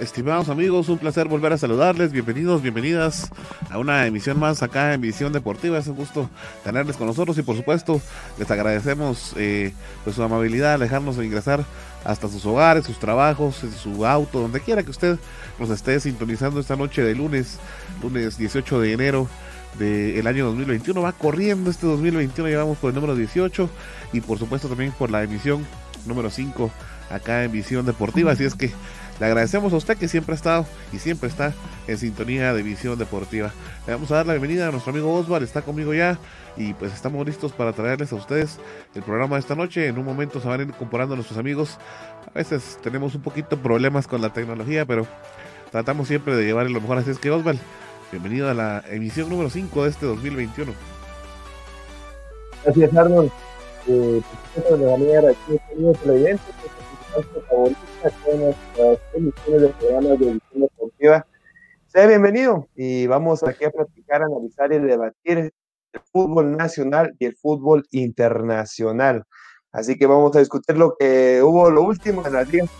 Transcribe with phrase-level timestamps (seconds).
[0.00, 2.10] Estimados amigos, un placer volver a saludarles.
[2.10, 3.30] Bienvenidos, bienvenidas
[3.68, 5.76] a una emisión más acá en Visión Deportiva.
[5.76, 6.30] Es un gusto
[6.64, 8.00] tenerles con nosotros y por supuesto
[8.38, 11.66] les agradecemos eh, pues su amabilidad, dejarnos de ingresar
[12.02, 15.18] hasta sus hogares, sus trabajos, en su auto, donde quiera que usted
[15.58, 17.58] nos esté sintonizando esta noche de lunes,
[18.02, 19.28] lunes 18 de enero
[19.78, 21.02] del año 2021.
[21.02, 23.68] Va corriendo este 2021, llevamos por el número 18
[24.14, 25.66] y por supuesto también por la emisión
[26.06, 26.70] número 5
[27.10, 28.32] acá en Visión Deportiva.
[28.32, 28.72] Así es que
[29.20, 31.52] le agradecemos a usted que siempre ha estado y siempre está
[31.86, 33.52] en sintonía de Visión Deportiva.
[33.86, 36.18] Le vamos a dar la bienvenida a nuestro amigo Oswald, está conmigo ya
[36.56, 38.58] y pues estamos listos para traerles a ustedes
[38.94, 39.86] el programa de esta noche.
[39.88, 41.76] En un momento se van a ir incorporando nuestros amigos.
[42.26, 45.06] A veces tenemos un poquito problemas con la tecnología, pero
[45.70, 46.96] tratamos siempre de llevarle lo mejor.
[46.96, 47.60] Así es que Oswald,
[48.10, 50.72] bienvenido a la emisión número 5 de este 2021.
[52.64, 53.30] Gracias Arnold.
[53.86, 54.22] Eh,
[54.54, 55.60] pues, de manera aquí
[57.10, 57.78] televidentes, favorita
[58.24, 61.26] con nuestras emisiones de programas de edición deportiva.
[61.86, 65.52] Sea bienvenido y vamos aquí a platicar, analizar y debatir el
[66.12, 69.24] fútbol nacional y el fútbol internacional.
[69.72, 72.70] Así que vamos a discutir lo que hubo, lo último en las ligas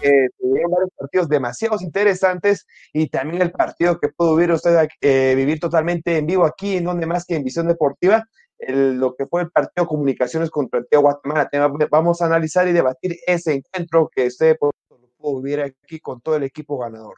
[0.00, 5.34] que tuvieron varios partidos demasiados interesantes y también el partido que pudo vivir usted eh,
[5.34, 8.24] vivir totalmente en vivo aquí, en donde más que en Visión Deportiva,
[8.58, 11.48] lo que fue el partido comunicaciones contra el Tío Guatemala.
[11.90, 14.70] Vamos a analizar y debatir ese encuentro que usted lo
[15.16, 17.16] pudo vivir aquí con todo el equipo ganador.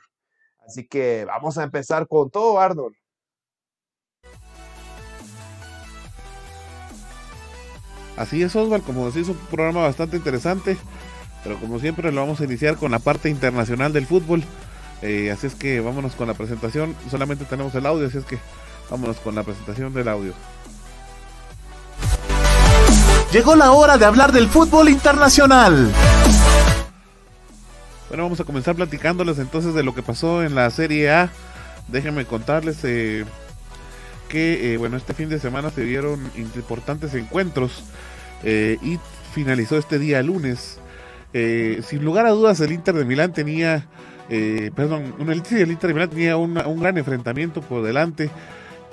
[0.66, 2.96] Así que vamos a empezar con todo, Arnold.
[8.16, 10.78] Así es, Osval, como decís, un programa bastante interesante,
[11.44, 14.42] pero como siempre lo vamos a iniciar con la parte internacional del fútbol.
[15.02, 16.96] Eh, así es que vámonos con la presentación.
[17.10, 18.38] Solamente tenemos el audio, así es que
[18.90, 20.32] vámonos con la presentación del audio.
[23.32, 25.90] Llegó la hora de hablar del fútbol internacional.
[28.08, 31.30] Bueno, vamos a comenzar platicándoles entonces de lo que pasó en la Serie A.
[31.88, 33.24] Déjenme contarles eh,
[34.28, 37.82] que, eh, bueno, este fin de semana se dieron importantes encuentros
[38.44, 38.98] eh, y
[39.34, 40.78] finalizó este día lunes.
[41.32, 43.86] sin lugar a dudas, el Inter de Milán tenía,
[44.28, 48.30] perdón, el, el Inter de Milán tenía un gran enfrentamiento por delante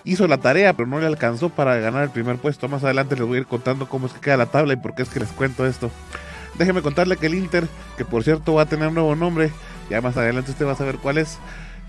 [0.03, 2.67] hizo la tarea, pero no le alcanzó para ganar el primer puesto.
[2.67, 4.95] Más adelante les voy a ir contando cómo es que queda la tabla y por
[4.95, 5.91] qué es que les cuento esto.
[6.57, 9.51] Déjeme contarle que el Inter, que por cierto va a tener un nuevo nombre,
[9.89, 11.39] ya más adelante usted va a saber cuál es,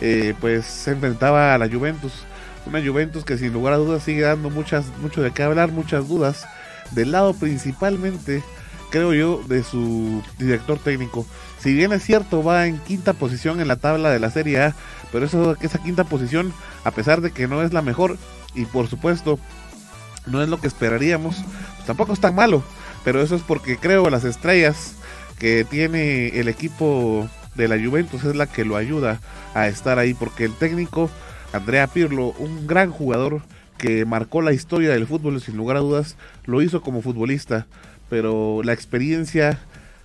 [0.01, 2.25] eh, pues se enfrentaba a la Juventus.
[2.67, 6.09] Una Juventus que sin lugar a dudas sigue dando muchas, mucho de qué hablar, muchas
[6.09, 6.47] dudas.
[6.93, 8.43] Del lado principalmente,
[8.91, 11.27] creo yo, de su director técnico.
[11.65, 14.75] Si bien es cierto, va en quinta posición en la tabla de la Serie A,
[15.11, 16.53] pero eso, esa quinta posición,
[16.85, 18.19] a pesar de que no es la mejor,
[18.55, 19.39] y por supuesto
[20.27, 22.63] no es lo que esperaríamos, pues tampoco es tan malo.
[23.03, 24.93] Pero eso es porque creo las estrellas
[25.39, 29.23] que tiene el equipo de la Juventus es la que lo ayuda
[29.55, 31.09] a estar ahí, porque el técnico
[31.55, 33.41] Andrea Pirlo, un gran jugador
[33.79, 37.67] que marcó la historia del fútbol sin lugar a dudas, lo hizo como futbolista,
[38.11, 39.59] pero la experiencia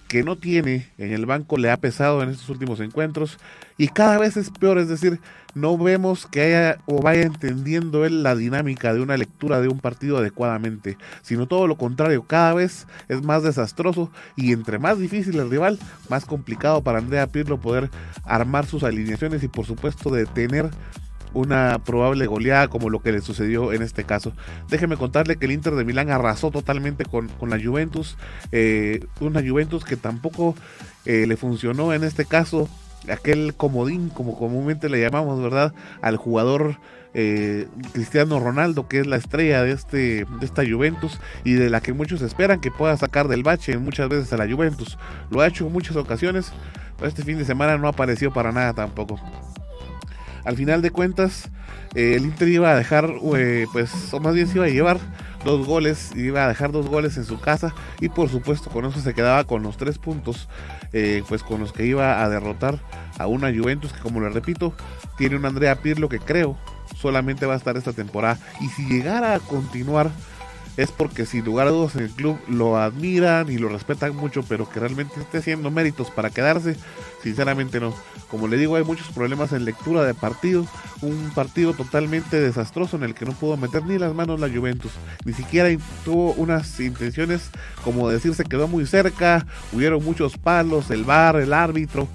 [0.09, 3.37] que no tiene en el banco le ha pesado en estos últimos encuentros
[3.77, 5.19] y cada vez es peor, es decir,
[5.53, 9.79] no vemos que haya o vaya entendiendo él la dinámica de una lectura de un
[9.79, 15.37] partido adecuadamente, sino todo lo contrario, cada vez es más desastroso y entre más difícil
[15.39, 15.77] el rival,
[16.09, 17.91] más complicado para Andrea Pirlo poder
[18.23, 20.71] armar sus alineaciones y por supuesto detener
[21.33, 24.33] una probable goleada como lo que le sucedió en este caso.
[24.69, 28.17] Déjeme contarle que el Inter de Milán arrasó totalmente con, la Juventus,
[28.51, 30.55] eh, una Juventus que tampoco
[31.05, 32.69] eh, le funcionó en este caso
[33.09, 35.73] aquel comodín, como comúnmente le llamamos, ¿verdad?
[36.01, 36.77] Al jugador
[37.13, 41.81] eh, Cristiano Ronaldo, que es la estrella de, este, de esta Juventus y de la
[41.81, 44.97] que muchos esperan que pueda sacar del bache muchas veces a la Juventus.
[45.29, 46.51] Lo ha hecho en muchas ocasiones,
[46.97, 49.19] pero este fin de semana no apareció para nada tampoco.
[50.45, 51.49] Al final de cuentas,
[51.95, 54.99] eh, el Inter iba a dejar, eh, pues, o más bien se iba a llevar
[55.45, 58.99] dos goles, iba a dejar dos goles en su casa y por supuesto con eso
[58.99, 60.49] se quedaba con los tres puntos,
[60.91, 62.79] eh, pues con los que iba a derrotar
[63.17, 64.73] a una Juventus que como le repito,
[65.17, 66.57] tiene un Andrea Pirlo que creo
[66.95, 68.37] solamente va a estar esta temporada.
[68.59, 70.09] Y si llegara a continuar
[70.79, 74.43] es porque sin lugar a dudas en el club lo admiran y lo respetan mucho,
[74.47, 76.77] pero que realmente esté haciendo méritos para quedarse,
[77.21, 77.93] sinceramente no.
[78.31, 80.65] Como le digo, hay muchos problemas en lectura de partido,
[81.01, 84.93] un partido totalmente desastroso en el que no pudo meter ni las manos la Juventus,
[85.25, 85.67] ni siquiera
[86.05, 87.49] tuvo unas intenciones
[87.83, 92.07] como decir se quedó muy cerca, hubieron muchos palos, el bar, el árbitro.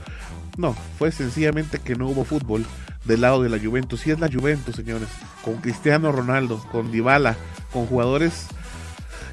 [0.57, 2.65] No, fue sencillamente que no hubo fútbol
[3.05, 4.07] del lado de la Juventus.
[4.07, 5.09] Y es la Juventus, señores,
[5.43, 7.37] con Cristiano Ronaldo, con Dybala,
[7.73, 8.47] con jugadores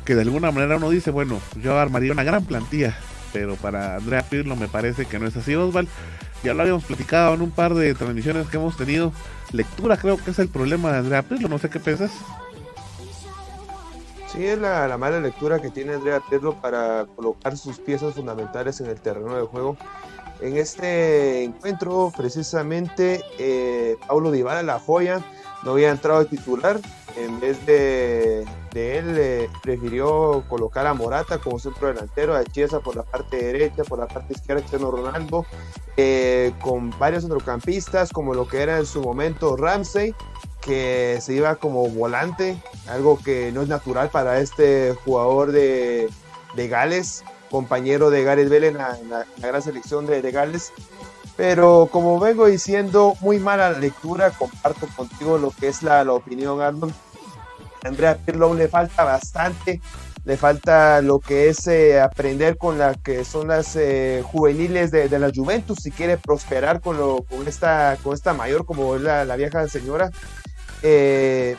[0.05, 2.97] que de alguna manera uno dice, bueno, yo armaría una gran plantilla,
[3.33, 5.87] pero para Andrea Pirlo me parece que no es así, Osval.
[6.43, 9.13] Ya lo habíamos platicado en un par de transmisiones que hemos tenido.
[9.51, 12.11] Lectura creo que es el problema de Andrea Pirlo, no sé qué piensas.
[14.31, 18.87] Sí, es la, mala lectura que tiene Andrea Pirlo para colocar sus piezas fundamentales en
[18.87, 19.77] el terreno de juego.
[20.39, 25.21] En este encuentro, precisamente, eh, Paulo Dybala, la joya,
[25.63, 26.79] no había entrado de titular.
[27.17, 28.43] En vez de,
[28.73, 33.83] él, eh, prefirió colocar a Morata como centro delantero, a Chiesa por la parte derecha,
[33.83, 35.45] por la parte izquierda, Cristiano Ronaldo,
[35.97, 40.15] eh, con varios centrocampistas, como lo que era en su momento Ramsey,
[40.61, 46.09] que se iba como volante, algo que no es natural para este jugador de,
[46.55, 50.71] de Gales compañero de Gareth Bale en la, gran selección de, de, Gales.
[51.37, 56.93] Pero como vengo diciendo, muy mala lectura, comparto contigo lo que es la, opinión, Arnold.
[57.83, 59.81] Andrea Pirlo le falta bastante,
[60.23, 65.09] le falta lo que es eh, aprender con la que son las eh, juveniles de,
[65.17, 69.25] la Juventus, si quiere prosperar con, lo, con, esta, con esta mayor como es la,
[69.25, 70.11] la vieja señora.
[70.83, 71.57] Eh,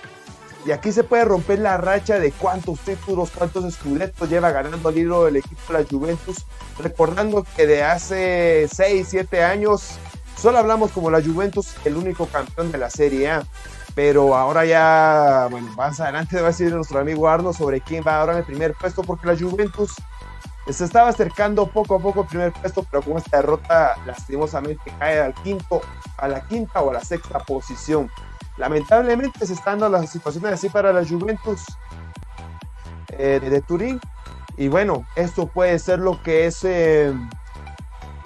[0.64, 4.94] y aquí se puede romper la racha de cuántos títulos, cuántos escudetos lleva ganando el
[4.94, 6.46] libro del equipo de la Juventus.
[6.78, 9.98] Recordando que de hace 6, 7 años
[10.36, 13.44] solo hablamos como la Juventus, el único campeón de la Serie A.
[13.94, 18.20] Pero ahora ya, bueno, más adelante va a decir nuestro amigo Arno sobre quién va
[18.20, 19.94] ahora en el primer puesto, porque la Juventus
[20.70, 25.20] se estaba acercando poco a poco al primer puesto, pero con esta derrota lastimosamente cae
[25.20, 25.82] al quinto,
[26.16, 28.10] a la quinta o a la sexta posición.
[28.56, 31.64] Lamentablemente se están dando las situaciones así para la Juventus
[33.18, 34.00] eh, de, Turín.
[34.56, 37.12] Y bueno, esto puede ser lo que es eh,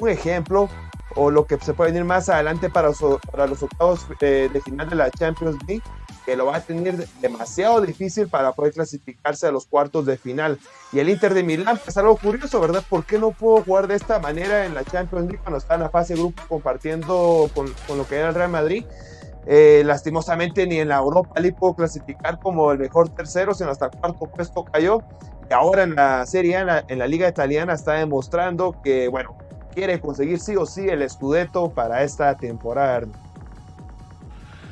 [0.00, 0.68] un ejemplo
[1.14, 2.98] o lo que se puede venir más adelante para los,
[3.30, 5.82] para los octavos eh, de final de la Champions League,
[6.26, 10.58] que lo va a tener demasiado difícil para poder clasificarse a los cuartos de final.
[10.92, 12.84] Y el Inter de Milán, es algo curioso, ¿verdad?
[12.88, 15.82] ¿Por qué no puedo jugar de esta manera en la Champions League cuando está en
[15.82, 18.84] la fase de grupo compartiendo con, con lo que era el Real Madrid?
[19.48, 23.90] Eh, lastimosamente ni en la Europa League pudo clasificar como el mejor tercero, sino hasta
[23.90, 25.02] cuarto puesto cayó.
[25.48, 29.36] Y ahora en la Serie A, en la, Liga Italiana, está demostrando que, bueno,
[29.72, 33.06] quiere conseguir sí o sí el Scudetto para esta temporada.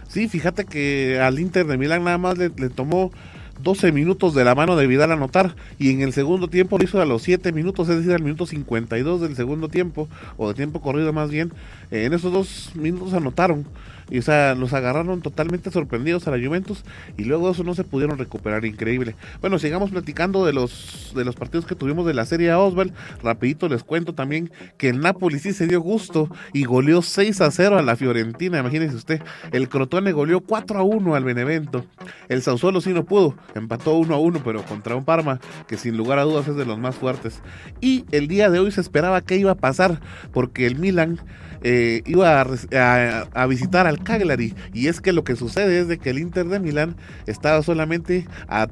[0.09, 3.13] Sí, fíjate que al Inter de Milán nada más le, tomó
[3.61, 7.01] 12 minutos de la mano de Vidal anotar y en el segundo tiempo lo hizo
[7.01, 10.81] a los 7 minutos, es decir, al minuto 52 del segundo tiempo, o de tiempo
[10.81, 11.53] corrido más bien.
[11.93, 13.67] en esos dos minutos anotaron.
[14.11, 16.85] Y o sea, los agarraron totalmente sorprendidos a la Juventus
[17.17, 19.15] y luego eso no se pudieron recuperar, increíble.
[19.41, 22.93] Bueno, sigamos platicando de los de los partidos que tuvimos de la Serie A Osval.
[23.23, 27.51] Rapidito les cuento también que el Napoli sí se dio gusto y goleó 6 a
[27.51, 29.23] 0 a la Fiorentina, imagínense usted.
[29.53, 31.85] El Crotone goleó 4 a 1 al Benevento.
[32.29, 35.97] El Sausuelo sí no pudo, empató 1 a 1, pero contra un Parma que sin
[35.97, 37.41] lugar a dudas es de los más fuertes.
[37.81, 40.01] Y el día de hoy se esperaba que iba a pasar
[40.33, 41.21] porque el Milan
[41.67, 44.55] eh, iba a, visitar al Cagliari.
[44.73, 46.97] Y es que lo que sucede es de que el Inter de Milán
[47.27, 48.67] estaba solamente a,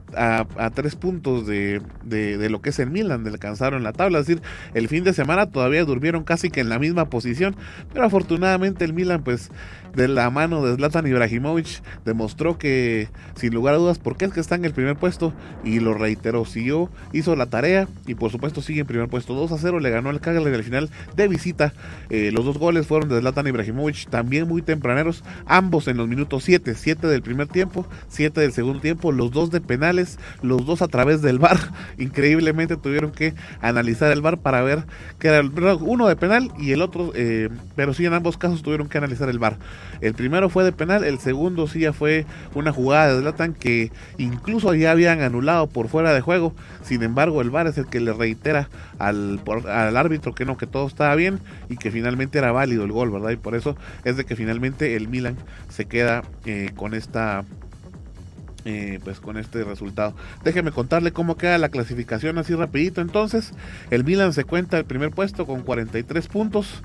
[0.75, 1.81] tres puntos de,
[2.50, 4.21] lo que es el Milan, de alcanzaron la tabla.
[4.21, 4.43] Es decir,
[4.75, 7.57] el fin de semana todavía durmieron casi que en la misma posición.
[7.93, 9.50] Pero afortunadamente el Milan, pues,
[9.94, 14.40] de la mano de Zlatan Ibrahimovic, demostró que, sin lugar a dudas, porque es que
[14.40, 15.32] está en el primer puesto.
[15.64, 19.34] Y lo reiteró, siguió, hizo la tarea y por supuesto sigue en primer puesto.
[19.34, 21.72] 2 a 0 le ganó el Cagliari al final de visita.
[22.11, 26.44] Eh, los dos goles fueron de Zlatan Ibrahimovic, también muy tempraneros, ambos en los minutos
[26.44, 30.82] 7, 7 del primer tiempo, 7 del segundo tiempo, los dos de penales, los dos
[30.82, 31.58] a través del VAR.
[31.99, 34.84] Increíblemente tuvieron que analizar el VAR para ver
[35.18, 35.42] que era
[35.80, 39.28] uno de penal y el otro, eh, pero sí en ambos casos tuvieron que analizar
[39.28, 39.58] el VAR.
[40.01, 43.93] El primero fue de penal, el segundo sí ya fue una jugada de Zlatan que
[44.19, 46.55] incluso ya habían anulado por fuera de juego.
[46.83, 50.67] Sin embargo, el VAR es el que le reitera al, al árbitro que no, que
[50.67, 53.31] todo estaba bien y que finalmente era válido el gol, ¿verdad?
[53.31, 55.37] Y por eso es de que finalmente el Milan
[55.69, 57.45] se queda eh, con esta
[58.65, 60.15] eh, pues con este resultado.
[60.45, 63.01] Déjeme contarle cómo queda la clasificación así rapidito.
[63.01, 63.53] Entonces,
[63.91, 66.83] el Milan se cuenta el primer puesto con 43 puntos.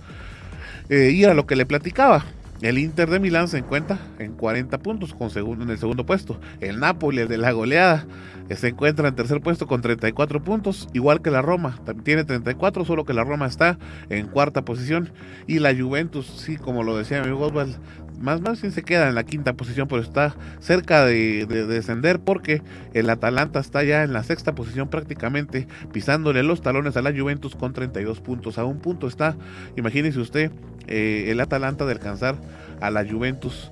[0.89, 2.25] Eh, y a lo que le platicaba.
[2.61, 6.39] El Inter de Milán se encuentra en 40 puntos con segundo, en el segundo puesto.
[6.59, 8.07] El Napoli, el de la goleada,
[8.55, 11.79] se encuentra en tercer puesto con 34 puntos, igual que la Roma.
[12.03, 13.77] Tiene 34, solo que la Roma está
[14.09, 15.11] en cuarta posición.
[15.45, 19.15] Y la Juventus, sí, como lo decía mi amigo más más bien se queda en
[19.15, 22.61] la quinta posición, pero está cerca de, descender porque
[22.93, 27.55] el Atalanta está ya en la sexta posición prácticamente, pisándole los talones a la Juventus
[27.55, 28.57] con 32 puntos.
[28.57, 29.35] A un punto está,
[29.75, 30.51] imagínese usted,
[30.87, 32.35] eh, el Atalanta de alcanzar
[32.81, 33.71] a la Juventus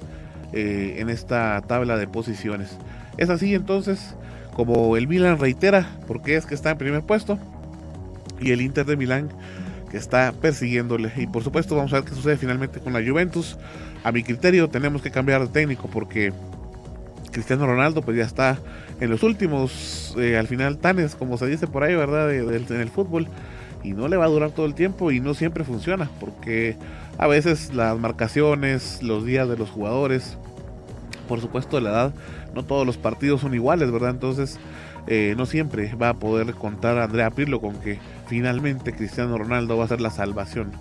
[0.53, 2.77] eh, en esta tabla de posiciones.
[3.17, 4.15] Es así entonces
[4.53, 7.37] como el Milan reitera porque es que está en primer puesto
[8.39, 9.29] y el Inter de Milán
[9.89, 11.11] que está persiguiéndole.
[11.15, 13.57] Y por supuesto vamos a ver qué sucede finalmente con la Juventus.
[14.03, 16.33] A mi criterio tenemos que cambiar de técnico porque
[17.31, 18.57] Cristiano Ronaldo pues ya está
[18.99, 22.33] en los últimos, eh, al final tanes, como se dice por ahí, ¿verdad?
[22.33, 23.27] en el fútbol.
[23.85, 26.75] Y no le va a durar todo el tiempo y no siempre funciona porque
[27.19, 30.37] a veces las marcaciones, los días de los jugadores,
[31.27, 32.13] por supuesto la edad,
[32.55, 34.09] no todos los partidos son iguales, ¿verdad?
[34.09, 34.57] Entonces
[35.05, 39.77] eh, no siempre va a poder contar a Andrea Pirlo con que finalmente Cristiano Ronaldo
[39.77, 40.71] va a ser la salvación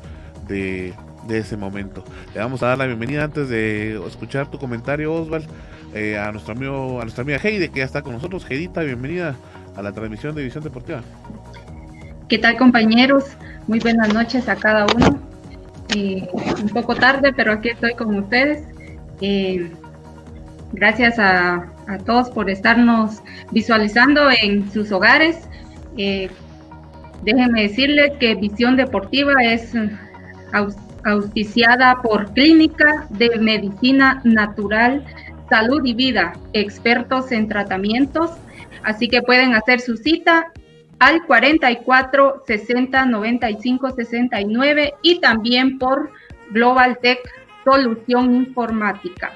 [0.48, 0.94] de,
[1.28, 2.04] ese momento.
[2.32, 5.46] Le vamos a dar la bienvenida antes de escuchar tu comentario, Osval,
[5.94, 8.46] eh, a nuestro amigo, a nuestra amiga Heide, que ya está con nosotros.
[8.48, 9.36] Heidita, bienvenida
[9.76, 11.02] a la transmisión de División Deportiva.
[12.28, 13.36] ¿Qué tal compañeros?
[13.66, 15.20] Muy buenas noches a cada uno.
[15.94, 16.26] Eh,
[16.62, 18.62] un poco tarde, pero aquí estoy con ustedes.
[20.72, 21.70] gracias a,
[22.06, 25.36] todos por estarnos visualizando en sus hogares.
[25.98, 26.30] Eh,
[27.24, 29.72] déjenme decirles que Visión Deportiva es
[31.04, 35.04] auspiciada por Clínica de Medicina Natural,
[35.50, 38.30] Salud y Vida, expertos en tratamientos.
[38.82, 40.52] Así que pueden hacer su cita
[41.04, 46.10] al 44 60 95 69 y también por
[46.50, 47.18] Global Tech
[47.62, 49.32] Solución Informática.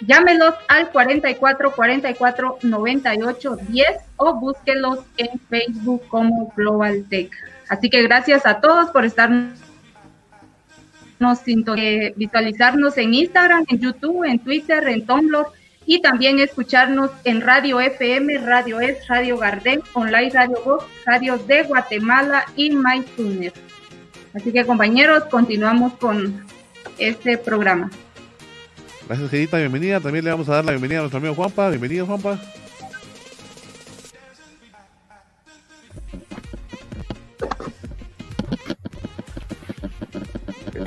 [0.00, 7.30] Llámelos al 44 44 98 10 o búsquelos en Facebook como Global Tech.
[7.68, 9.58] Así que gracias a todos por estarnos
[11.76, 15.46] eh, visualizarnos en Instagram, en YouTube, en Twitter, en Tumblr
[15.86, 21.62] y también escucharnos en Radio FM, Radio Es, Radio Gardén, Online Radio Vox, Radio de
[21.64, 23.52] Guatemala y MyTuner.
[24.34, 26.46] Así que compañeros, continuamos con
[26.98, 27.90] este programa.
[29.08, 30.00] Gracias, Gedita, bienvenida.
[30.00, 31.68] También le vamos a dar la bienvenida a nuestro amigo Juanpa.
[31.68, 32.38] Bienvenido, Juanpa.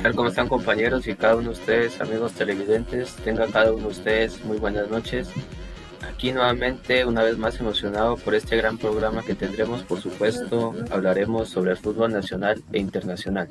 [0.06, 0.14] Tal?
[0.14, 3.16] ¿Cómo están compañeros y cada uno de ustedes, amigos televidentes?
[3.24, 5.28] Tenga cada uno de ustedes muy buenas noches.
[6.08, 9.82] Aquí nuevamente, una vez más emocionado por este gran programa que tendremos.
[9.82, 13.48] Por supuesto, hablaremos sobre el fútbol nacional e internacional.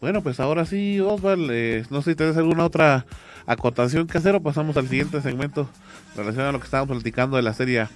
[0.00, 3.04] Bueno, pues ahora sí, Osval, eh, no sé si tienes alguna otra
[3.44, 5.68] acotación que hacer o pasamos al siguiente segmento
[6.16, 7.88] relacionado a lo que estábamos platicando de la serie.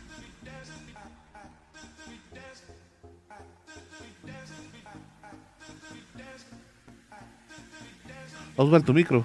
[8.57, 9.25] Osval, tu micro.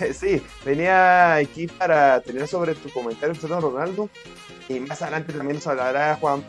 [0.14, 4.08] Sí, venía aquí para tener sobre tu comentario, Ronaldo,
[4.66, 6.42] y más adelante también nos hablará Juan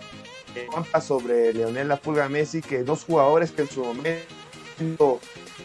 [1.01, 5.19] sobre Leonel La Pulga Messi, que dos jugadores que en su momento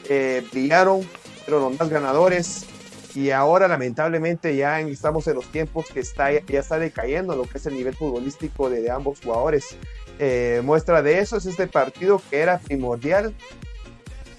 [0.09, 1.07] eh, brillaron,
[1.45, 2.67] pero los más ganadores,
[3.15, 7.59] y ahora lamentablemente ya estamos en los tiempos que está, ya está decayendo lo que
[7.59, 9.77] es el nivel futbolístico de, ambos jugadores.
[10.19, 13.35] Eh, muestra de eso es este partido que era primordial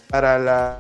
[0.10, 0.78] para las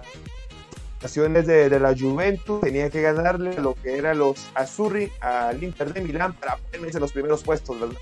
[1.01, 2.62] naciones de, la Juventus.
[2.62, 7.01] Tenía que ganarle lo que eran los Azzurri al Inter de Milán para ponerse en
[7.01, 7.98] los primeros puestos, ¿verdad?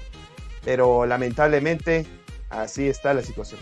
[0.66, 2.06] pero lamentablemente
[2.50, 3.62] así está la situación.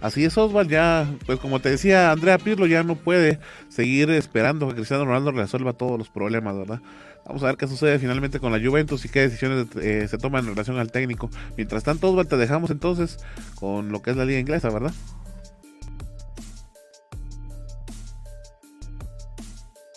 [0.00, 3.40] Así es, Oswald, ya, pues como te decía, Andrea Pirlo ya no puede
[3.70, 6.80] seguir esperando que Cristiano Ronaldo resuelva todos los problemas, ¿verdad?
[7.26, 10.44] Vamos a ver qué sucede finalmente con la Juventus y qué decisiones eh, se toman
[10.44, 11.28] en relación al técnico.
[11.56, 13.18] Mientras tanto, Oswald, te dejamos entonces
[13.56, 14.92] con lo que es la liga inglesa, ¿verdad?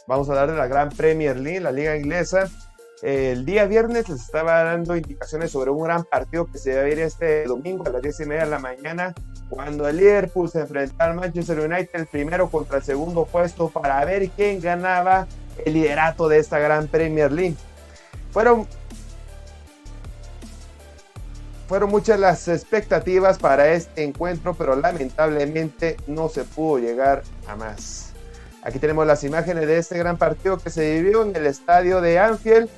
[0.07, 2.49] Vamos a hablar de la Gran Premier League, la liga inglesa.
[3.03, 6.89] El día viernes les estaba dando indicaciones sobre un gran partido que se va a
[6.89, 9.13] ir este domingo a las 10 y media de la mañana,
[9.49, 14.03] cuando el Liverpool se enfrenta al Manchester United, el primero contra el segundo puesto, para
[14.03, 15.27] ver quién ganaba
[15.65, 17.55] el liderato de esta gran Premier League.
[18.31, 18.67] Fueron,
[21.67, 28.13] fueron muchas las expectativas para este encuentro, pero lamentablemente no se pudo llegar a más.
[28.61, 32.19] Aquí tenemos las imágenes de este gran partido que se vivió en el estadio de
[32.19, 32.69] Anfield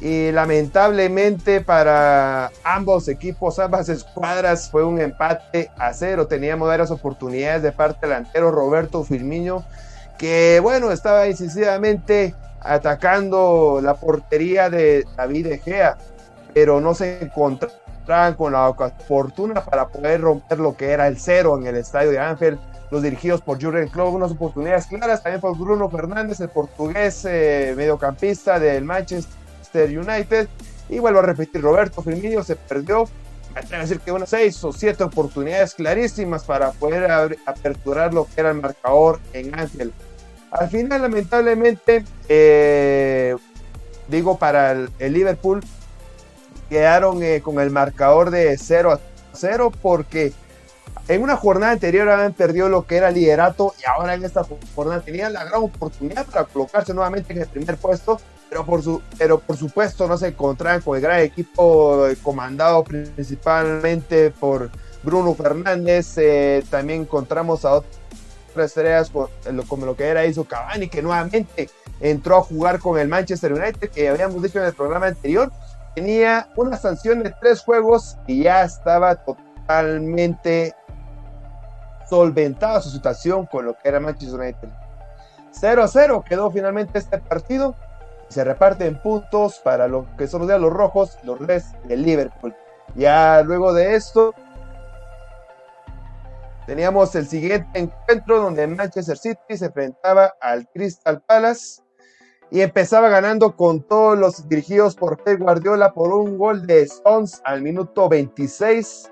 [0.00, 6.26] y lamentablemente para ambos equipos, ambas escuadras, fue un empate a cero.
[6.26, 9.64] Teníamos varias oportunidades de parte delantero Roberto Firmino,
[10.18, 15.96] que bueno, estaba incisivamente atacando la portería de David Egea,
[16.52, 18.74] pero no se encontraban con la
[19.06, 22.58] fortuna para poder romper lo que era el cero en el estadio de Anfield.
[22.90, 27.74] Los dirigidos por Jurgen Klopp, unas oportunidades claras también por Bruno Fernández, el portugués eh,
[27.76, 30.48] mediocampista del Manchester United.
[30.88, 33.08] Y vuelvo a repetir, Roberto Firmino se perdió,
[33.54, 38.50] a decir que unas seis o siete oportunidades clarísimas para poder aperturar lo que era
[38.50, 39.92] el marcador en Ángel.
[40.50, 43.36] Al final, lamentablemente, eh,
[44.08, 45.60] digo, para el, Liverpool,
[46.68, 49.00] quedaron eh, con el marcador de 0 a
[49.32, 50.32] 0 porque
[51.08, 54.44] en una jornada anterior habían perdido lo que era el liderato y ahora en esta
[54.74, 58.20] jornada tenían la gran oportunidad para colocarse nuevamente en el primer puesto
[58.54, 62.84] pero por, su, pero por supuesto no se encontraban con el gran equipo eh, comandado
[62.84, 64.70] principalmente por
[65.02, 66.16] Bruno Fernández.
[66.18, 69.10] Eh, también encontramos a otras estrellas
[69.66, 71.68] como lo que era hizo Cavani, que nuevamente
[71.98, 75.50] entró a jugar con el Manchester United, que habíamos dicho en el programa anterior,
[75.96, 80.76] tenía una sanción de tres juegos y ya estaba totalmente
[82.08, 84.68] solventada su situación con lo que era Manchester United.
[85.50, 87.74] 0 a 0 quedó finalmente este partido
[88.28, 92.54] se reparten puntos para lo que son los rojos los Reds del Liverpool.
[92.94, 94.34] Ya luego de esto,
[96.66, 101.82] teníamos el siguiente encuentro donde Manchester City se enfrentaba al Crystal Palace
[102.50, 107.40] y empezaba ganando con todos los dirigidos por Pep Guardiola por un gol de Stones
[107.44, 109.10] al minuto 26.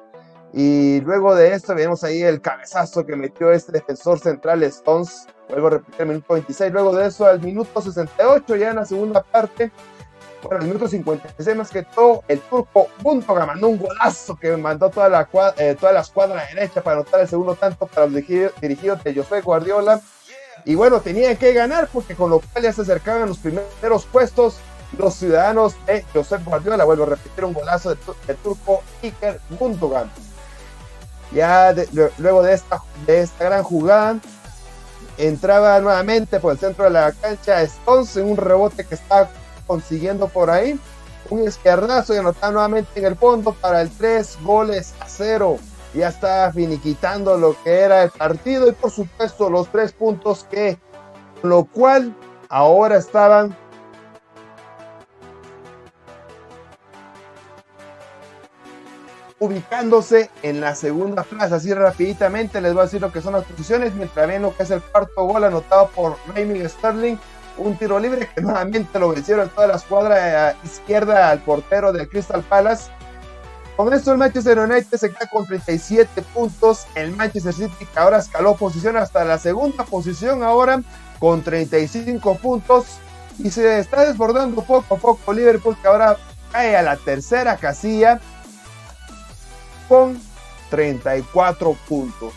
[0.52, 5.66] Y luego de esto vemos ahí el cabezazo que metió este defensor central Stones Vuelvo
[5.66, 6.72] a repetir el minuto 26.
[6.72, 9.70] Luego de eso, al minuto 68, ya en la segunda parte,
[10.42, 14.88] bueno, al minuto 56 más que todo, el turco Gundogan mandó un golazo que mandó
[14.88, 15.28] toda la,
[15.58, 19.42] eh, toda la escuadra derecha para anotar el segundo tanto para los dirigidos de José
[19.42, 20.00] Guardiola.
[20.64, 24.58] Y bueno, tenían que ganar porque con lo cual ya se acercaban los primeros puestos
[24.96, 26.84] los ciudadanos de José Guardiola.
[26.84, 30.10] Vuelvo a repetir un golazo del, turco Iker Gundogan.
[31.34, 31.74] Ya
[32.18, 34.18] luego de esta, de esta gran jugada,
[35.16, 39.30] entraba nuevamente por el centro de la cancha Stones en un rebote que estaba
[39.66, 40.78] consiguiendo por ahí.
[41.30, 45.58] Un izquierdazo y anotaba nuevamente en el fondo para el 3 goles a 0.
[45.94, 50.78] Ya estaba finiquitando lo que era el partido y por supuesto los tres puntos que,
[51.42, 52.14] lo cual
[52.48, 53.56] ahora estaban
[59.42, 61.56] ubicándose en la segunda plaza.
[61.56, 64.62] Así rapiditamente les voy a decir lo que son las posiciones, mientras ven lo que
[64.62, 67.16] es el cuarto gol anotado por Raymond Sterling,
[67.58, 72.40] un tiro libre que nuevamente lo vencieron toda la escuadra izquierda al portero del Crystal
[72.42, 72.92] Palace.
[73.76, 78.18] Con esto el Manchester United se queda con 37 puntos, el Manchester City que ahora
[78.18, 80.82] escaló posición hasta la segunda posición ahora
[81.18, 82.84] con 35 puntos
[83.40, 86.16] y se está desbordando poco a poco Liverpool que ahora
[86.52, 88.20] cae a la tercera casilla
[89.92, 90.18] con
[90.70, 92.32] 34 puntos.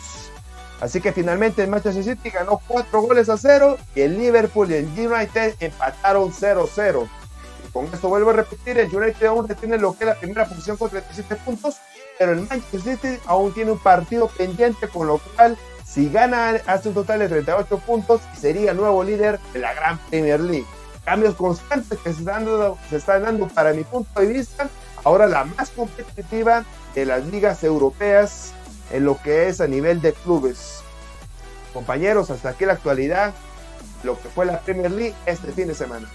[0.82, 4.74] Así que finalmente el Manchester City ganó 4 goles a 0 y el Liverpool y
[4.74, 7.08] el United empataron 0-0.
[7.66, 10.44] Y con esto vuelvo a repetir, el United aún retiene lo que es la primera
[10.44, 11.76] posición con 37 puntos,
[12.18, 16.90] pero el Manchester City aún tiene un partido pendiente, con lo cual si gana hace
[16.90, 20.66] un total de 38 puntos sería el nuevo líder de la Gran Premier League.
[21.06, 24.68] Cambios constantes que se están dando, se están dando para mi punto de vista.
[25.06, 26.64] Ahora la más competitiva
[26.96, 28.52] de las ligas europeas
[28.90, 30.80] en lo que es a nivel de clubes.
[31.72, 33.32] Compañeros, hasta aquí la actualidad,
[34.02, 36.08] lo que fue la Premier League este fin de semana.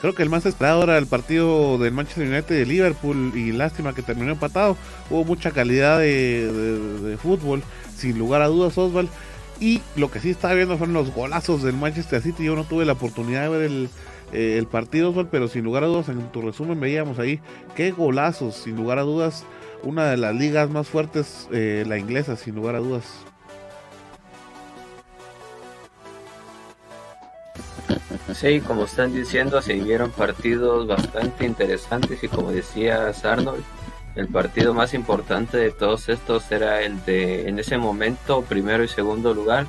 [0.00, 3.92] Creo que el más esperado era el partido del Manchester United de Liverpool y lástima
[3.92, 4.78] que terminó empatado.
[5.10, 7.62] Hubo mucha calidad de, fútbol,
[7.94, 9.10] sin lugar a dudas, Oswald.
[9.60, 12.44] Y lo que sí estaba viendo fueron los golazos del Manchester City.
[12.44, 13.90] Yo no tuve la oportunidad de ver el,
[14.32, 17.40] eh, el partido, pero sin lugar a dudas, en tu resumen veíamos ahí
[17.74, 19.44] qué golazos, sin lugar a dudas,
[19.82, 23.04] una de las ligas más fuertes, eh, la inglesa, sin lugar a dudas.
[28.34, 33.62] Sí, como están diciendo, se vieron partidos bastante interesantes y como decías Arnold,
[34.16, 38.88] el partido más importante de todos estos era el de, en ese momento, primero y
[38.88, 39.66] segundo lugar,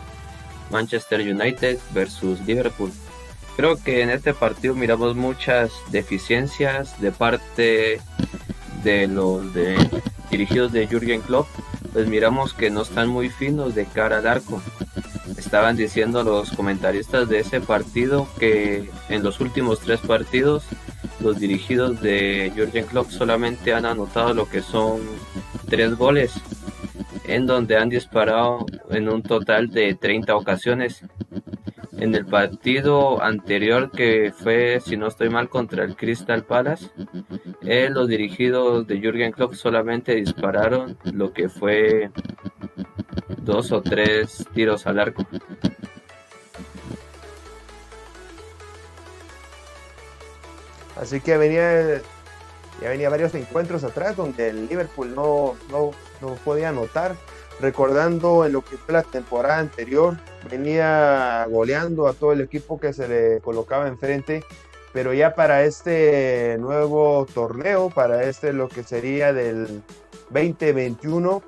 [0.70, 2.92] Manchester United versus Liverpool.
[3.56, 8.02] Creo que en este partido miramos muchas deficiencias de parte
[8.84, 9.78] de los de,
[10.30, 11.48] dirigidos de Jürgen Klopp.
[11.94, 14.62] Pues miramos que no están muy finos de cara al arco.
[15.38, 20.64] estaban diciendo los comentaristas de ese partido que en los últimos tres partidos
[21.20, 25.02] los dirigidos de Jürgen Klopp solamente han anotado lo que son
[25.70, 26.34] tres goles
[27.26, 31.04] en donde han disparado en un total de 30 ocasiones
[32.02, 36.90] en el partido anterior que fue, si no estoy mal, contra el Crystal Palace,
[37.62, 42.10] eh, los dirigidos de Jürgen Klopp solamente dispararon lo que fue
[43.38, 45.28] dos o tres tiros al arco.
[51.00, 52.02] Así que venía,
[52.82, 57.16] ya venía varios encuentros atrás donde el Liverpool no, no, no podía anotar.
[57.60, 60.18] Recordando en lo que fue la temporada anterior,
[60.50, 64.44] venía goleando a todo el equipo que se le colocaba enfrente,
[64.94, 69.82] pero ya para este nuevo torneo, para este lo que sería del
[70.30, 71.42] 2021,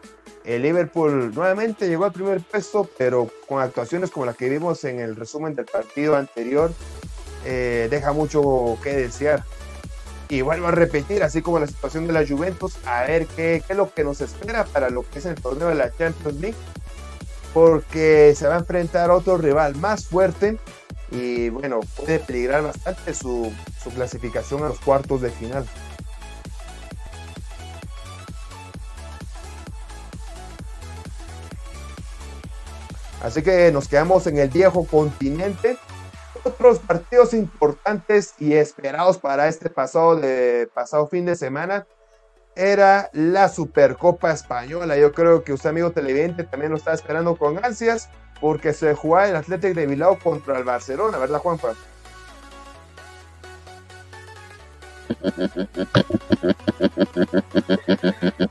[0.46, 5.00] el Liverpool nuevamente llegó al primer puesto, pero con actuaciones como la que vimos en
[5.00, 6.72] el resumen del partido anterior,
[7.46, 9.44] eh, deja mucho que desear.
[10.30, 13.74] Y vuelvo a repetir, así como la situación de la Juventus, a ver qué, qué
[13.74, 16.58] es lo que nos espera para lo que es el torneo de la Champions League,
[17.54, 20.58] porque se va a enfrentar a otro rival más fuerte
[21.12, 23.54] y bueno, puede peligrar bastante su,
[23.94, 25.66] clasificación a los cuartos de final.
[33.22, 35.78] Así que nos quedamos en el viejo continente.
[36.44, 41.86] Otros partidos importantes y esperados para este pasado, de, pasado fin de semana
[42.56, 44.98] era la Supercopa Española.
[44.98, 49.30] Yo creo que usted, amigo televidente, también lo está esperando con ansias porque se juega
[49.30, 51.74] el Athletic de Bilbao contra el Barcelona, ¿verdad, Juanpa?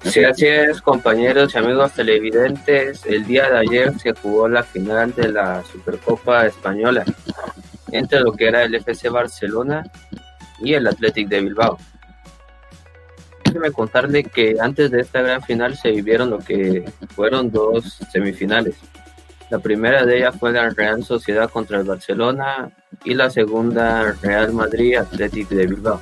[0.05, 3.05] Sí, así es, compañeros y amigos televidentes.
[3.07, 7.05] El día de ayer se jugó la final de la Supercopa Española
[7.91, 9.85] entre lo que era el FC Barcelona
[10.61, 11.79] y el Athletic de Bilbao.
[13.53, 18.77] Déjeme contarle que antes de esta gran final se vivieron lo que fueron dos semifinales.
[19.51, 22.71] La primera de ellas fue la Real Sociedad contra el Barcelona
[23.05, 26.01] y la segunda Real Madrid Athletic de Bilbao.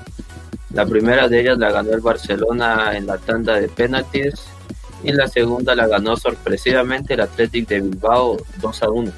[0.73, 4.45] La primera de ellas la ganó el Barcelona en la tanda de penaltis
[5.03, 9.13] y la segunda la ganó sorpresivamente el Athletic de Bilbao 2 a 1.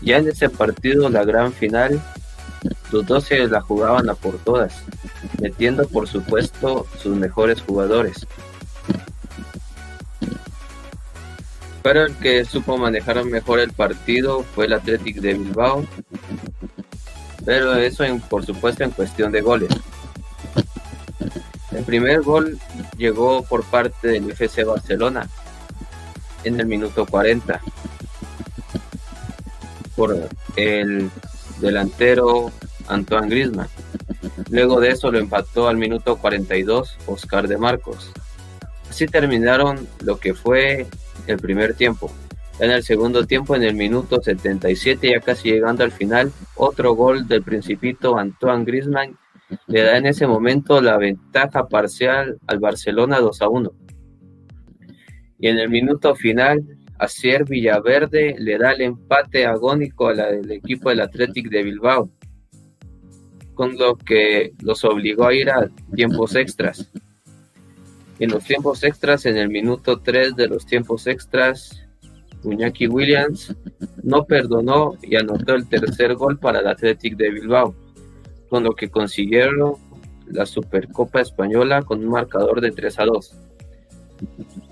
[0.00, 2.02] Ya en ese partido, la gran final,
[2.92, 4.82] los dos se la jugaban a por todas,
[5.40, 8.26] metiendo por supuesto sus mejores jugadores.
[11.82, 15.84] Pero el que supo manejar mejor el partido fue el Athletic de Bilbao,
[17.44, 19.70] pero eso en, por supuesto en cuestión de goles.
[21.70, 22.58] El primer gol
[22.96, 25.28] llegó por parte del FC Barcelona
[26.42, 27.60] en el minuto 40
[29.94, 31.10] por el
[31.60, 32.52] delantero
[32.88, 33.68] Antoine Griezmann.
[34.50, 38.12] Luego de eso lo empató al minuto 42 Oscar de Marcos.
[38.88, 40.86] Así terminaron lo que fue
[41.26, 42.10] el primer tiempo.
[42.58, 47.28] En el segundo tiempo, en el minuto 77, ya casi llegando al final, otro gol
[47.28, 49.18] del principito Antoine Griezmann
[49.66, 53.72] le da en ese momento la ventaja parcial al Barcelona 2 a 1.
[55.38, 56.64] Y en el minuto final,
[56.98, 62.10] Asier Villaverde le da el empate agónico al equipo del Athletic de Bilbao,
[63.56, 66.88] con lo que los obligó a ir a tiempos extras.
[68.20, 71.82] En los tiempos extras, en el minuto 3 de los tiempos extras,
[72.44, 73.56] Uñaki Williams
[74.02, 77.74] no perdonó y anotó el tercer gol para el Athletic de Bilbao,
[78.48, 79.74] con lo que consiguieron
[80.26, 83.34] la Supercopa Española con un marcador de 3 a 2.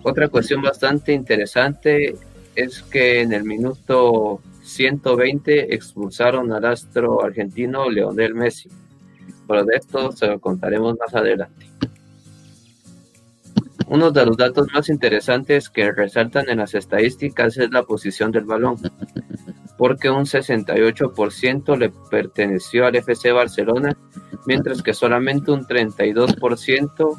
[0.02, 2.16] Otra cuestión bastante interesante
[2.54, 4.40] es que en el minuto
[4.74, 8.68] 120 expulsaron al astro argentino Leonel Messi,
[9.46, 11.66] pero de esto se lo contaremos más adelante.
[13.87, 18.44] Uno de los datos más interesantes que resaltan en las estadísticas es la posición del
[18.44, 18.76] balón,
[19.76, 23.96] porque un 68% le perteneció al FC Barcelona,
[24.46, 27.18] mientras que solamente un 32%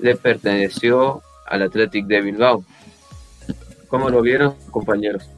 [0.00, 2.64] le perteneció al Athletic de Bilbao.
[3.88, 5.28] ¿Cómo lo vieron, compañeros?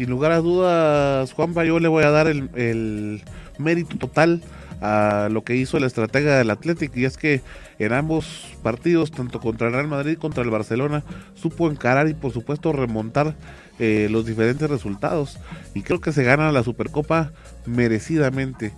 [0.00, 3.22] Sin lugar a dudas, Juanpa, yo le voy a dar el, el
[3.58, 4.40] mérito total
[4.80, 7.42] a lo que hizo la estratega del Athletic y es que
[7.78, 12.32] en ambos partidos, tanto contra el Real Madrid contra el Barcelona, supo encarar y por
[12.32, 13.34] supuesto remontar
[13.78, 15.38] eh, los diferentes resultados
[15.74, 17.32] y creo que se gana la Supercopa
[17.66, 18.72] merecidamente.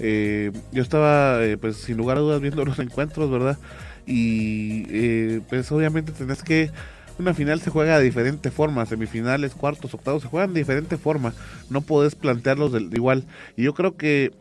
[0.00, 3.58] Eh, yo estaba, eh, pues sin lugar a dudas, viendo los encuentros, ¿verdad?
[4.06, 6.70] y eh, pues obviamente tenés que
[7.18, 11.32] una final se juega de diferente forma, semifinales, cuartos, octavos, se juegan de diferente forma,
[11.70, 13.24] no podés plantearlos de igual.
[13.56, 14.32] Y yo creo que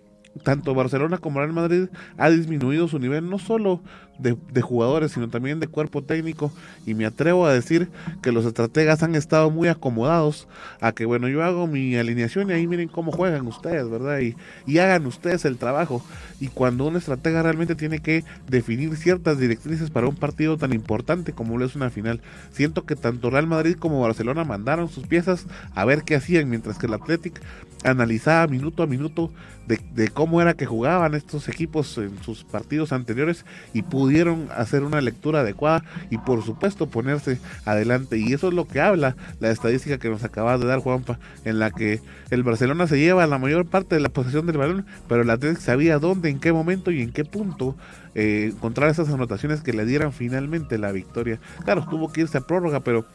[0.43, 3.81] tanto Barcelona como Real Madrid ha disminuido su nivel no solo
[4.21, 6.51] de, jugadores, sino también de cuerpo técnico.
[6.85, 7.89] Y me atrevo a decir
[8.21, 10.47] que los estrategas han estado muy acomodados
[10.79, 14.19] a que, bueno, yo hago mi alineación y ahí miren cómo juegan ustedes, ¿verdad?
[14.19, 16.03] Y, y hagan ustedes el trabajo.
[16.39, 21.33] Y cuando un estratega realmente tiene que definir ciertas directrices para un partido tan importante
[21.33, 25.45] como lo es una final, siento que tanto Real Madrid como Barcelona mandaron sus piezas
[25.75, 27.41] a ver qué hacían, mientras que el Athletic
[27.83, 29.31] analizaba minuto a minuto
[29.67, 34.83] de, de cómo era que jugaban estos equipos en sus partidos anteriores y pudieron hacer
[34.83, 38.17] una lectura adecuada y por supuesto ponerse adelante.
[38.17, 41.59] Y eso es lo que habla la estadística que nos acaba de dar Juanpa, en
[41.59, 45.21] la que el Barcelona se lleva la mayor parte de la posesión del balón, pero
[45.21, 47.75] el Atlético sabía dónde, en qué momento y en qué punto
[48.13, 51.39] eh, encontrar esas anotaciones que le dieran finalmente la victoria.
[51.63, 53.05] Claro, tuvo que irse a prórroga, pero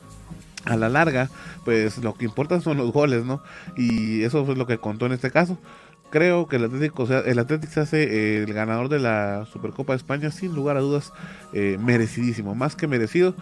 [0.66, 1.30] a la larga,
[1.64, 3.42] pues lo que importa son los goles, ¿no?
[3.76, 5.58] Y eso fue lo que contó en este caso
[6.10, 9.92] creo que el Atlético, sea, el Atlético se hace eh, el ganador de la Supercopa
[9.92, 11.12] de España sin lugar a dudas
[11.52, 13.34] eh, merecidísimo, más que merecido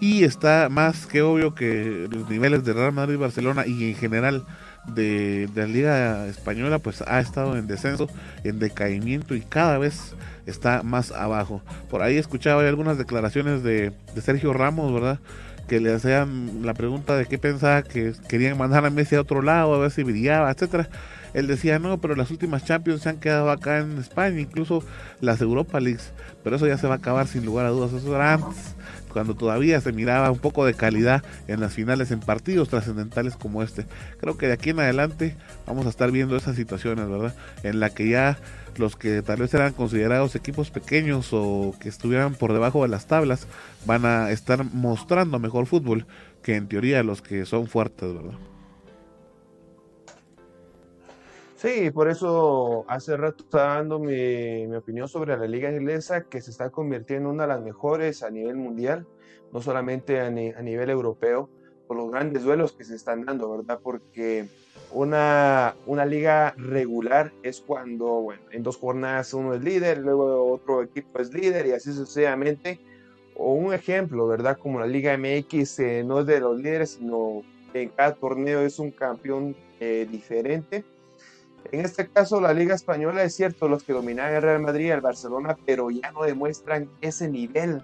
[0.00, 4.44] y está más que obvio que los niveles de Real Madrid, Barcelona y en general
[4.86, 8.08] de, la Liga Española pues ha estado en descenso,
[8.42, 11.62] en decaimiento y cada vez está más abajo.
[11.88, 15.20] Por ahí escuchaba algunas declaraciones de, de Sergio Ramos, ¿verdad?
[15.72, 19.40] Que le hacían la pregunta de qué pensaba que querían mandar a Messi a otro
[19.40, 20.90] lado, a ver si brillaba, etcétera.
[21.32, 24.84] Él decía, no, pero las últimas Champions se han quedado acá en España, incluso
[25.22, 26.12] las Europa Leagues,
[26.44, 28.74] pero eso ya se va a acabar sin lugar a dudas, eso era antes,
[29.12, 33.62] cuando todavía se miraba un poco de calidad en las finales, en partidos trascendentales como
[33.62, 33.86] este.
[34.20, 37.34] Creo que de aquí en adelante vamos a estar viendo esas situaciones, ¿verdad?
[37.62, 38.38] En la que ya
[38.76, 43.06] los que tal vez eran considerados equipos pequeños o que estuvieran por debajo de las
[43.06, 43.46] tablas
[43.84, 46.06] van a estar mostrando mejor fútbol
[46.42, 48.51] que en teoría los que son fuertes, ¿verdad?
[51.62, 56.50] Sí, por eso hace rato estaba dando mi, opinión sobre la liga inglesa, que se
[56.50, 59.06] está convirtiendo en una de las mejores a nivel mundial,
[59.52, 61.48] no solamente a nivel europeo,
[61.86, 63.78] por los grandes duelos que se están dando, ¿verdad?
[63.80, 64.48] Porque
[64.90, 70.82] una, una liga regular es cuando, bueno, en dos jornadas uno es líder, luego otro
[70.82, 72.80] equipo es líder y así sucesivamente.
[73.36, 74.58] O un ejemplo, ¿verdad?
[74.58, 78.80] Como la Liga MX eh, no es de los líderes, sino en cada torneo es
[78.80, 80.84] un campeón eh, diferente
[81.70, 84.90] en este caso, la Liga Española es cierto, los que dominan el Real Madrid y
[84.90, 87.82] el Barcelona, pero ya no demuestran ese nivel,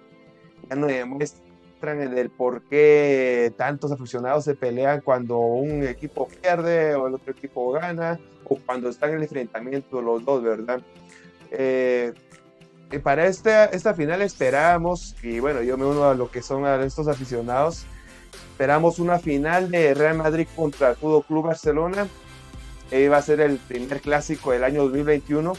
[0.68, 7.06] ya no demuestran el, por qué tantos aficionados se pelean cuando un equipo pierde o
[7.06, 10.80] el otro equipo gana, o cuando están en el enfrentamiento los dos, ¿verdad?
[11.50, 12.12] Eh,
[13.02, 16.82] para esta, esta final esperamos, y bueno, yo me uno a lo que son a
[16.82, 17.86] estos aficionados,
[18.50, 22.08] esperamos una final de Real Madrid contra el Fútbol Club Barcelona
[22.90, 25.52] iba a ser el primer clásico del año 2021,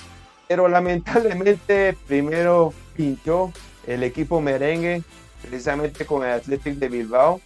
[0.48, 3.52] pero lamentablemente primero pinchó
[3.88, 5.04] el equipo merengue,
[5.42, 7.42] precisamente con el Athletic de Bilbao,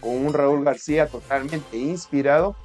[0.00, 2.56] con un Raúl García totalmente inspirado.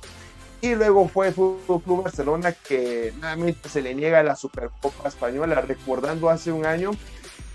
[0.59, 5.61] Y luego fue el Fútbol Club Barcelona que nuevamente se le niega la Supercopa Española,
[5.61, 6.91] recordando hace un año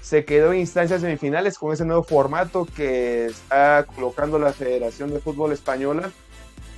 [0.03, 5.21] se quedó en instancias semifinales con ese nuevo formato que está colocando la Federación de
[5.21, 6.11] Fútbol Española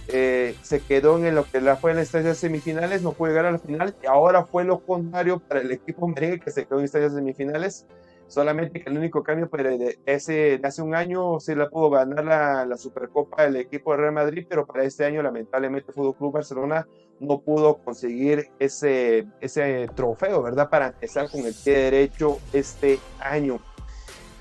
[0.08, 3.52] eh, se quedó en lo que la fue en las semifinales, no pudo llegar a
[3.52, 6.84] la final, y ahora fue lo contrario para el equipo merengue que se quedó en
[6.84, 7.86] instancias semifinales,
[8.26, 12.24] solamente que el único cambio de, ese, de hace un año se la pudo ganar
[12.24, 16.16] la, la, Supercopa del equipo de Real Madrid, pero para este año lamentablemente el Fútbol
[16.16, 16.86] Club Barcelona
[17.20, 20.68] no pudo conseguir ese, ese trofeo, ¿verdad?
[20.68, 23.60] Para empezar con el pie derecho este año.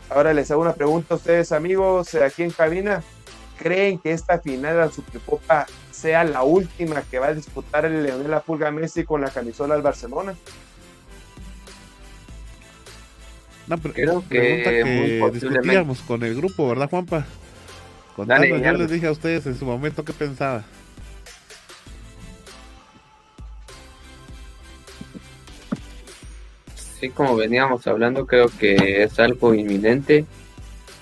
[0.10, 3.02] Ahora les hago una pregunta a ustedes amigos aquí en cabina
[3.58, 8.04] creen que esta final de la Supercopa sea la última que va a disputar el
[8.04, 10.36] Leonel La Pulga Messi con la camisola del Barcelona?
[13.68, 17.26] No, pero Creo que, discutíamos con el grupo, ¿verdad, Juanpa?
[18.16, 20.64] Con yo les dije a ustedes en su momento qué pensaba.
[27.00, 30.26] Sí, como veníamos hablando, creo que es algo inminente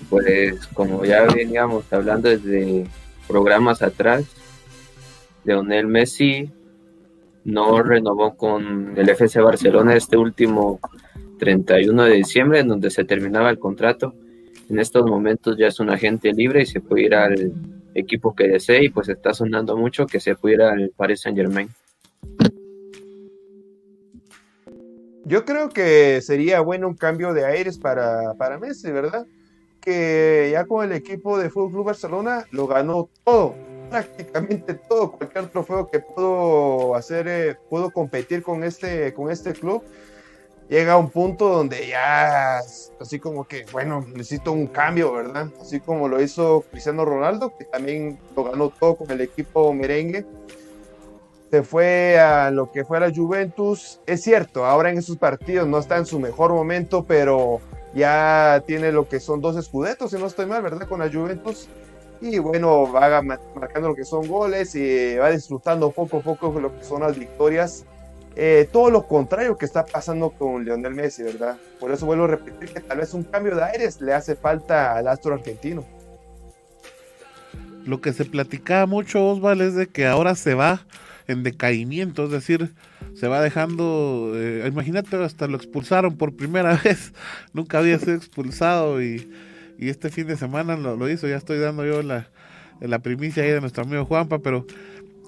[0.10, 2.86] pues como ya veníamos hablando desde
[3.28, 4.26] programas atrás,
[5.44, 6.50] Leonel Messi
[7.44, 10.80] no renovó con el FC Barcelona este último
[11.40, 14.14] 31 de diciembre, en donde se terminaba el contrato.
[14.70, 17.52] En estos momentos ya es un agente libre y se puede ir al
[17.94, 21.38] equipo que desee y pues está sonando mucho que se puede ir al Paris Saint
[21.38, 21.70] Germain.
[25.26, 29.26] Yo creo que sería bueno un cambio de aires para, para Messi, ¿verdad?
[29.82, 33.56] Que ya con el equipo de Fútbol Barcelona lo ganó todo,
[33.90, 39.84] prácticamente todo, cualquier trofeo que pudo hacer, eh, pudo competir con este, con este club
[40.72, 42.60] llega a un punto donde ya,
[43.00, 45.50] así como que, bueno, necesito un cambio, ¿verdad?
[45.60, 50.26] Así como lo hizo Cristiano Ronaldo, que también lo ganó todo con el equipo merengue.
[51.52, 54.00] Se fue a lo que fue la Juventus.
[54.06, 57.60] Es cierto, ahora en esos partidos no está en su mejor momento, pero
[57.94, 60.88] ya tiene lo que son dos escudetos, si no estoy mal, ¿verdad?
[60.88, 61.68] Con la Juventus.
[62.22, 66.78] Y bueno, va marcando lo que son goles y va disfrutando poco a poco lo
[66.78, 67.86] que son las victorias
[68.36, 71.58] eh, todo lo contrario que está pasando con Lionel Messi, ¿verdad?
[71.80, 74.96] Por eso vuelvo a repetir que tal vez un cambio de aires le hace falta
[74.96, 75.84] al astro argentino.
[77.86, 80.86] Lo que se platicaba mucho, Osval, es de que ahora se va
[81.28, 82.74] en decaimiento, es decir,
[83.16, 87.14] se va dejando, eh, imagínate, hasta lo expulsaron por primera vez,
[87.54, 89.30] nunca había sido expulsado y,
[89.78, 92.30] este fin de semana lo, hizo, ya estoy dando yo la,
[92.82, 94.68] la primicia ahí de nuestro amigo Juanpa, pero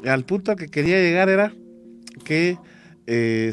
[0.06, 1.56] al punto al que quería llegar era
[2.24, 2.60] que
[3.08, 3.52] eh,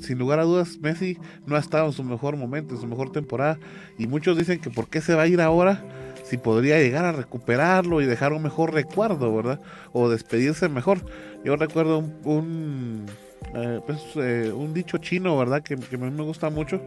[0.00, 1.16] sin lugar a dudas, Messi
[1.46, 3.58] no ha estado en su mejor momento, en su mejor temporada.
[3.98, 5.84] Y muchos dicen que por qué se va a ir ahora
[6.28, 9.60] si podría llegar a recuperarlo y dejar un mejor recuerdo, ¿verdad?
[9.92, 10.98] O despedirse mejor.
[11.44, 13.06] Yo recuerdo un,
[13.54, 15.62] eh, pues, eh, un, dicho chino, ¿verdad?
[15.62, 16.80] Que, que a mí me gusta mucho,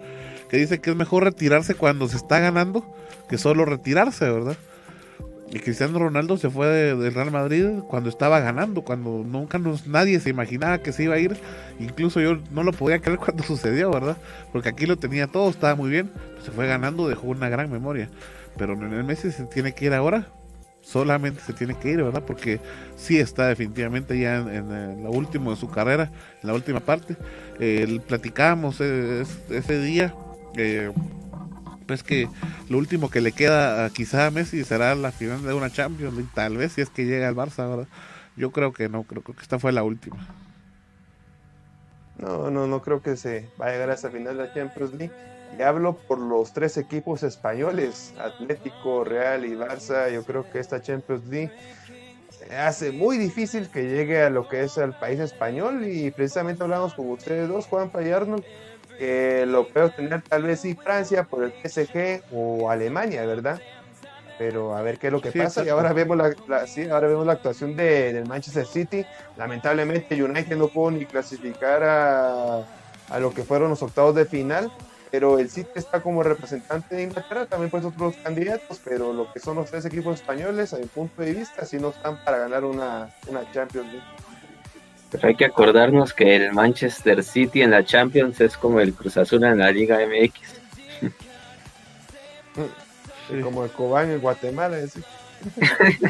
[0.49, 2.83] que dice que es mejor retirarse cuando se está ganando
[3.29, 4.57] que solo retirarse, ¿verdad?
[5.51, 10.19] Y Cristiano Ronaldo se fue del Real Madrid cuando estaba ganando, cuando nunca nos, nadie
[10.19, 11.37] se imaginaba que se iba a ir.
[11.79, 14.17] Incluso yo no lo podía creer cuando sucedió, ¿verdad?
[14.51, 16.11] Porque aquí lo tenía todo, estaba muy bien.
[16.43, 18.09] Se fue ganando, dejó una gran memoria.
[18.59, 20.27] Pero en el Messi se tiene que ir ahora.
[20.81, 22.23] Solamente se tiene que ir, ¿verdad?
[22.25, 22.59] Porque
[22.95, 27.15] sí está definitivamente ya en, lo último de su carrera, en la última parte.
[27.59, 30.13] Eh, platicábamos eh, ese día.
[30.55, 30.91] Eh,
[31.85, 32.29] pues que
[32.69, 36.29] lo último que le queda quizá a Messi será la final de una Champions League,
[36.35, 37.87] tal vez si es que llega al Barça, ¿verdad?
[38.35, 40.17] Yo creo que no, creo, que esta fue la última.
[42.17, 44.93] No, no, no creo que se va a llegar a esa final de la Champions
[44.93, 45.13] League.
[45.57, 50.11] Y hablo por los tres equipos españoles, Atlético, Real y Barça.
[50.11, 51.51] Yo creo que esta Champions League
[52.57, 55.85] hace muy difícil que llegue a lo que es el país español.
[55.87, 58.43] Y precisamente hablamos con ustedes dos, Juan y Arnold,
[59.47, 63.59] lo puedo tener tal vez sí Francia por el PSG o Alemania, ¿verdad?
[64.37, 65.65] Pero a ver qué es lo que pasa.
[65.65, 66.33] Y ahora vemos la,
[66.93, 69.05] ahora vemos la actuación de, del Manchester City.
[69.35, 72.63] Lamentablemente United no pudo ni clasificar a,
[73.09, 74.71] a lo que fueron los octavos de final
[75.11, 79.39] pero el City está como representante de Inglaterra, también pues otros candidatos, pero lo que
[79.39, 82.63] son los tres equipos españoles, a mi punto de vista, sí no están para ganar
[82.63, 84.05] una, una Champions League.
[85.11, 89.17] Pero hay que acordarnos que el Manchester City en la Champions es como el Cruz
[89.17, 90.59] Azul en la Liga MX.
[93.43, 94.77] Como el Cobán en Guatemala.
[94.87, 95.01] ¿sí?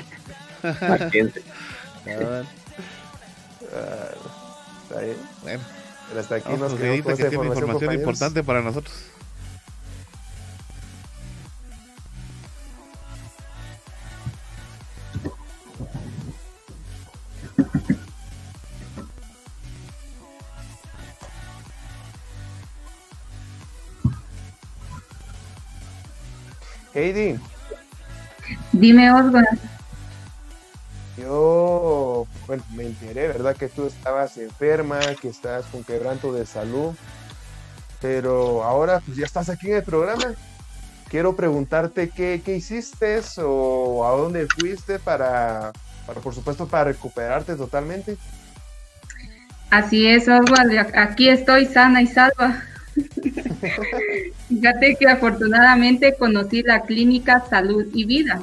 [3.72, 4.10] Ah,
[4.84, 5.18] está bien.
[5.44, 5.62] Bueno,
[6.10, 8.96] Pero hasta aquí nos quedamos con que tiene información importante para nosotros.
[26.94, 27.40] Heidi.
[28.74, 29.79] Dime, Osvaldo.
[31.20, 33.56] Yo, bueno, me enteré, ¿verdad?
[33.56, 36.94] Que tú estabas enferma, que estás con quebranto de salud,
[38.02, 40.34] pero ahora pues ya estás aquí en el programa.
[41.10, 45.72] Quiero preguntarte qué, qué hiciste o a dónde fuiste para,
[46.06, 48.18] para, por supuesto, para recuperarte totalmente.
[49.70, 50.82] Así es, Osvaldo.
[50.96, 52.64] Aquí estoy sana y salva.
[54.50, 58.42] Fíjate que afortunadamente conocí la clínica Salud y Vida.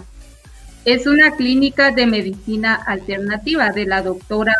[0.87, 4.55] Es una clínica de medicina alternativa de la doctora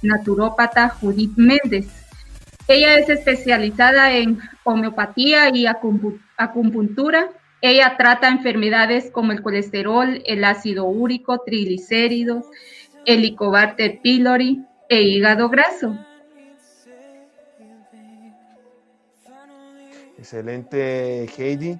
[0.00, 1.88] naturópata Judith Méndez.
[2.68, 7.30] Ella es especializada en homeopatía y acupuntura.
[7.60, 12.44] Ella trata enfermedades como el colesterol, el ácido úrico, triglicéridos,
[13.04, 15.98] el Helicobacter pylori e hígado graso.
[20.16, 21.76] Excelente, Heidi.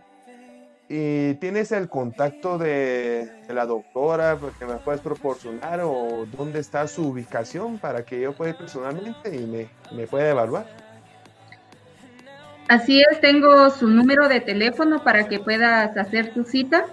[0.93, 7.07] ¿Y tienes el contacto de, la doctora que me puedes proporcionar o dónde está su
[7.07, 10.67] ubicación para que yo pueda ir personalmente y me, me pueda evaluar?
[12.67, 16.87] Así es, tengo su número de teléfono para que puedas hacer tu cita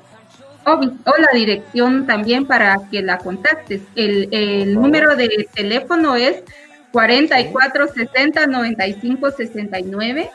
[0.64, 3.82] o, la dirección también para que la contactes.
[3.96, 6.44] El, el número de teléfono es
[6.92, 10.30] 44 60 95 69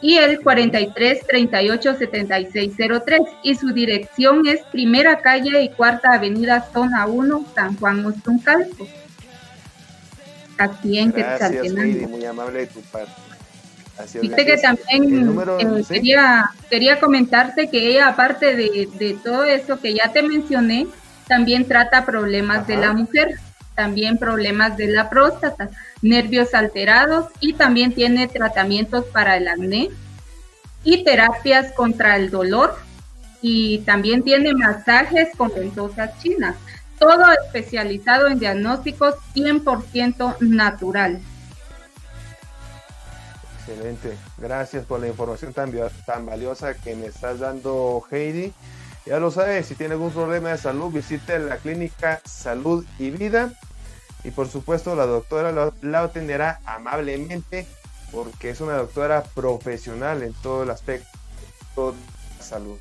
[0.00, 2.72] y el 43 38 76
[3.04, 8.86] 03 y su dirección es Primera Calle y Cuarta Avenida Zona 1 San Juan Ostuncalco.
[10.58, 12.08] Aquí en Quetzaltenango.
[12.08, 13.12] Muy amable de tu parte.
[14.20, 19.92] Viste que también eh, quería, quería comentarte que ella, aparte de, de, todo eso que
[19.92, 20.86] ya te mencioné,
[21.26, 23.40] también trata problemas de la mujer,
[23.74, 25.68] también problemas de la próstata,
[26.02, 29.90] nervios alterados y también tiene tratamientos para el acné
[30.84, 32.76] y terapias contra el dolor
[33.40, 36.56] y también tiene masajes con ventosas chinas,
[36.98, 41.20] todo especializado en diagnósticos 100% natural.
[43.68, 44.16] Excelente.
[44.38, 45.70] Gracias por la información tan,
[46.24, 48.52] valiosa que me estás dando, Heidi.
[49.04, 53.52] Ya lo sabes, si tiene algún problema de salud, visite la clínica Salud y Vida.
[54.28, 57.66] Y por supuesto, la doctora la atenderá amablemente
[58.12, 61.08] porque es una doctora profesional en todo el aspecto
[61.76, 61.94] de
[62.36, 62.76] la salud.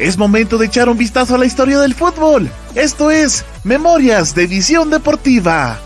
[0.00, 2.50] Es momento de echar un vistazo a la historia del fútbol.
[2.74, 5.85] Esto es Memorias de Visión Deportiva.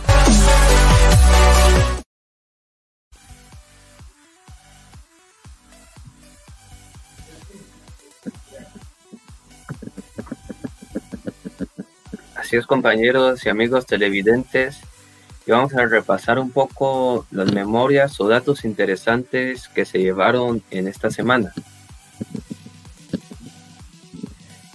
[12.50, 14.80] Así es compañeros y amigos televidentes,
[15.46, 20.88] y vamos a repasar un poco las memorias o datos interesantes que se llevaron en
[20.88, 21.52] esta semana.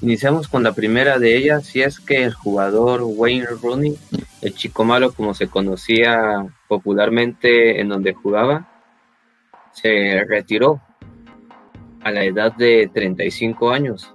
[0.01, 3.99] Iniciamos con la primera de ellas, y es que el jugador Wayne Rooney,
[4.41, 8.69] el chico malo como se conocía popularmente en donde jugaba,
[9.73, 10.79] se retiró
[11.99, 14.14] a la edad de 35 años.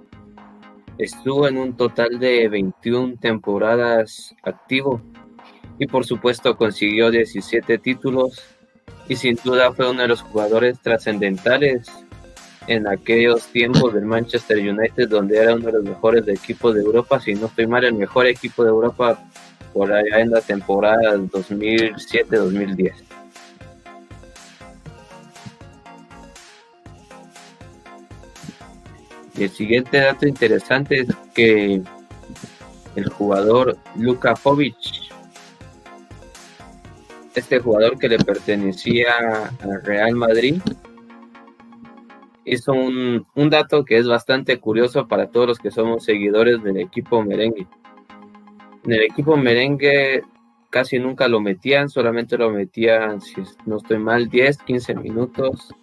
[1.01, 5.01] Estuvo en un total de 21 temporadas activo
[5.79, 8.39] y por supuesto consiguió 17 títulos
[9.07, 11.91] y sin duda fue uno de los jugadores trascendentales
[12.67, 17.19] en aquellos tiempos del Manchester United, donde era uno de los mejores equipos de Europa,
[17.19, 19.19] si no estoy mal, el mejor equipo de Europa
[19.73, 23.10] por allá en la temporada 2007-2010.
[29.43, 31.81] El siguiente dato interesante es que
[32.95, 34.75] el jugador Luka Jovic,
[37.35, 39.11] este jugador que le pertenecía
[39.61, 40.61] al Real Madrid,
[42.43, 46.77] hizo un, un, dato que es bastante curioso para todos los que somos seguidores del
[46.77, 47.67] equipo merengue.
[48.83, 50.23] En el equipo merengue
[50.71, 55.75] casi nunca lo metían, solamente lo metían, si no estoy mal, 10, 15 minutos,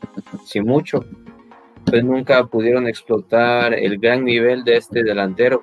[0.45, 1.05] si mucho.
[1.91, 5.62] Pues nunca pudieron explotar el gran nivel de este delantero.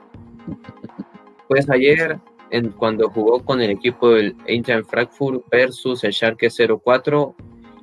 [1.47, 2.19] Pues ayer,
[2.49, 7.35] en, cuando jugó con el equipo del Eintracht Frankfurt versus el Schalke 04,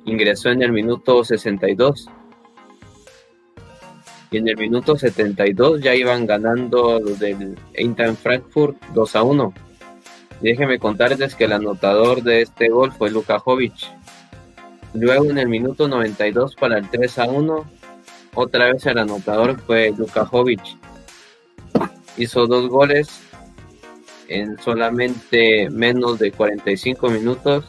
[0.05, 2.09] ingresó en el minuto 62
[4.31, 9.53] y en el minuto 72 ya iban ganando los del Eintracht Frankfurt 2 a 1.
[10.41, 13.73] déjenme contarles que el anotador de este gol fue Luka Jovic.
[14.93, 17.65] Luego en el minuto 92 para el 3 a 1,
[18.35, 20.61] otra vez el anotador fue Luka Jovic.
[22.17, 23.21] Hizo dos goles
[24.27, 27.65] en solamente menos de 45 minutos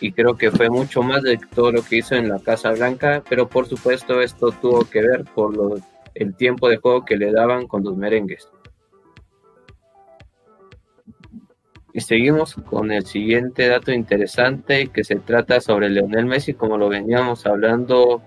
[0.00, 3.22] y creo que fue mucho más de todo lo que hizo en la Casa Blanca,
[3.28, 5.80] pero por supuesto esto tuvo que ver por
[6.14, 8.48] el tiempo de juego que le daban con los merengues.
[11.94, 16.88] Y seguimos con el siguiente dato interesante que se trata sobre Leonel Messi, como lo
[16.88, 18.22] veníamos hablando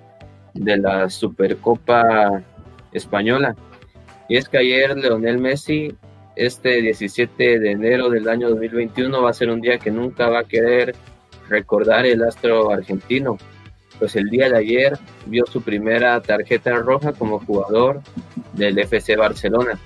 [0.56, 2.41] de la Supercopa
[2.91, 3.56] Española.
[4.28, 5.95] Y es que ayer Leonel Messi,
[6.36, 10.39] este 17 de enero del año 2021, va a ser un día que nunca va
[10.39, 10.95] a querer
[11.49, 13.38] recordar el astro argentino,
[13.99, 14.97] pues el día de ayer
[15.28, 18.01] vio su primera tarjeta roja como jugador
[18.53, 19.80] del FC Barcelona.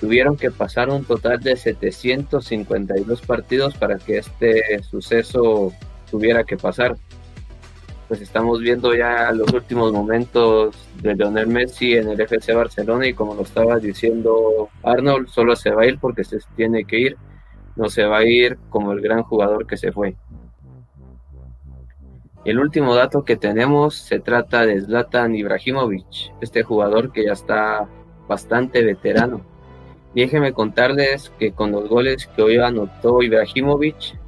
[0.00, 5.72] Tuvieron que pasar un total de 752 partidos para que este suceso
[6.10, 6.96] tuviera que pasar.
[8.08, 13.14] Pues estamos viendo ya los últimos momentos de Lionel Messi en el FC Barcelona y
[13.14, 17.16] como lo estaba diciendo Arnold, solo se va a ir porque se tiene que ir
[17.76, 20.16] no se va a ir como el gran jugador que se fue.
[22.44, 27.88] El último dato que tenemos se trata de Zlatan Ibrahimovic, este jugador que ya está
[28.28, 29.44] bastante veterano.
[30.14, 34.18] Déjenme contarles que con los goles que hoy anotó Ibrahimovic,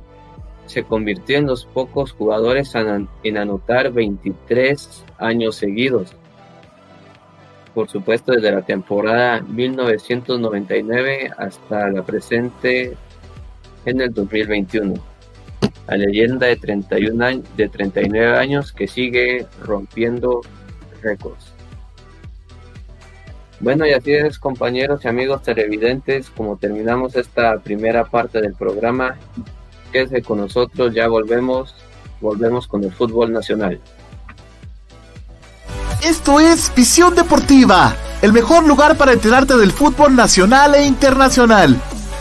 [0.68, 2.74] se convirtió en los pocos jugadores
[3.22, 6.14] en anotar 23 años seguidos.
[7.74, 12.96] Por supuesto, desde la temporada 1999 hasta la presente
[13.84, 14.94] en el 2021.
[15.86, 20.42] La leyenda de 31 años, de 39 años que sigue rompiendo
[21.02, 21.54] récords.
[23.60, 29.18] Bueno, y así es, compañeros y amigos televidentes, como terminamos esta primera parte del programa,
[29.92, 31.74] quédese con nosotros, ya volvemos,
[32.20, 33.80] volvemos con el fútbol nacional.
[36.02, 41.80] Esto es Visión Deportiva, el mejor lugar para enterarte del fútbol nacional e internacional.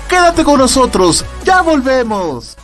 [0.09, 2.57] Quédate con nosotros, ya volvemos.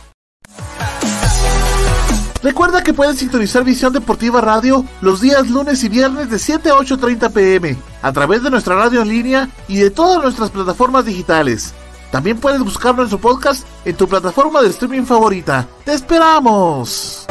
[2.42, 6.74] Recuerda que puedes sintonizar Visión Deportiva Radio los días lunes y viernes de 7 a
[6.74, 11.72] 8.30 pm a través de nuestra radio en línea y de todas nuestras plataformas digitales.
[12.14, 15.66] También puedes buscar nuestro podcast en tu plataforma de streaming favorita.
[15.84, 17.26] ¡Te esperamos!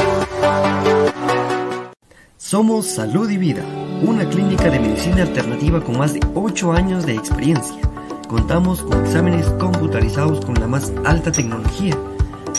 [2.36, 3.64] Somos Salud y Vida,
[4.02, 7.80] una clínica de medicina alternativa con más de 8 años de experiencia.
[8.28, 11.96] Contamos con exámenes computarizados con la más alta tecnología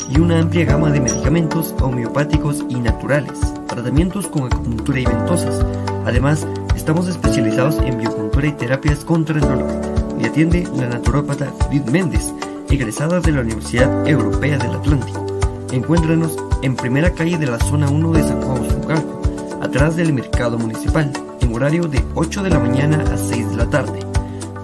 [0.10, 5.64] y una amplia gama de medicamentos homeopáticos y naturales, tratamientos con acupuntura y ventosas.
[6.08, 10.05] Además, estamos especializados en biocultura y terapias contra el dolor.
[10.26, 12.34] Y atiende la naturópata Judith Méndez,
[12.72, 15.24] egresada de la Universidad Europea del Atlántico.
[15.72, 19.22] Encuéntranos en primera calle de la zona 1 de San Juan Zucalco,
[19.62, 21.12] atrás del mercado municipal,
[21.42, 24.00] en horario de 8 de la mañana a 6 de la tarde.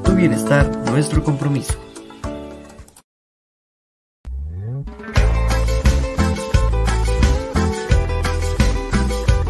[0.04, 1.76] Tu bienestar, nuestro compromiso.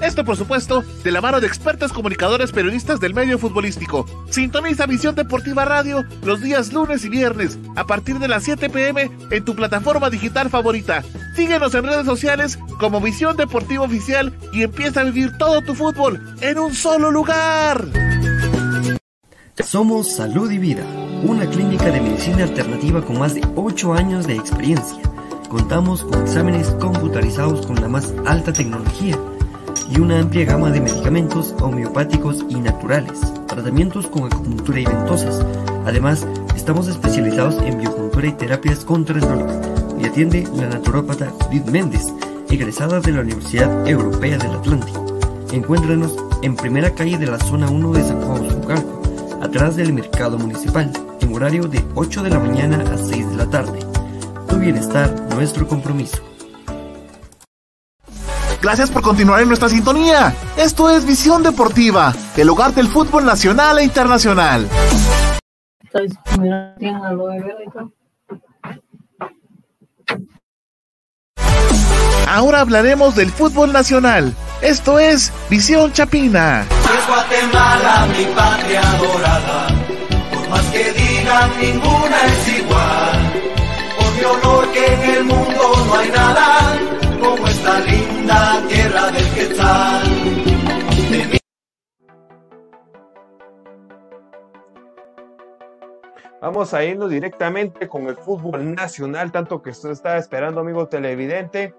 [0.00, 4.06] Esto, por supuesto, de la mano de expertos comunicadores periodistas del medio futbolístico.
[4.30, 9.10] Sintoniza Visión Deportiva Radio los días lunes y viernes a partir de las 7 pm
[9.30, 11.02] en tu plataforma digital favorita.
[11.34, 16.36] Síguenos en redes sociales como Visión Deportiva Oficial y empieza a vivir todo tu fútbol
[16.40, 17.84] en un solo lugar.
[19.64, 20.84] Somos Salud y Vida,
[21.24, 25.02] una clínica de medicina alternativa con más de 8 años de experiencia.
[25.48, 29.18] Contamos con exámenes computarizados con la más alta tecnología
[29.90, 35.44] y una amplia gama de medicamentos homeopáticos y naturales, tratamientos con acupuntura y ventosas.
[35.86, 39.50] Además, estamos especializados en biocultura y terapias contra el dolor
[40.00, 42.12] y atiende la naturópata Judith Méndez,
[42.50, 45.06] egresada de la Universidad Europea del Atlántico.
[45.52, 49.02] Encuéntranos en primera calle de la zona 1 de San Juan Zucalco,
[49.40, 53.46] atrás del mercado municipal, en horario de 8 de la mañana a 6 de la
[53.46, 53.78] tarde.
[54.48, 56.18] Tu bienestar, nuestro compromiso.
[58.68, 60.34] Gracias por continuar en nuestra sintonía.
[60.58, 64.68] Esto es Visión Deportiva, el hogar del fútbol nacional e internacional.
[72.26, 74.34] Ahora hablaremos del fútbol nacional.
[74.60, 76.66] Esto es Visión Chapina.
[76.68, 79.68] Es Guatemala, mi patria dorada.
[80.30, 83.32] Por más que digan, ninguna es igual.
[83.96, 86.57] Por mi honor que en el mundo no hay nada
[88.28, 89.38] linda tierra del.
[96.40, 101.74] Vamos a irnos directamente con el fútbol nacional, tanto que usted está esperando, amigo televidente.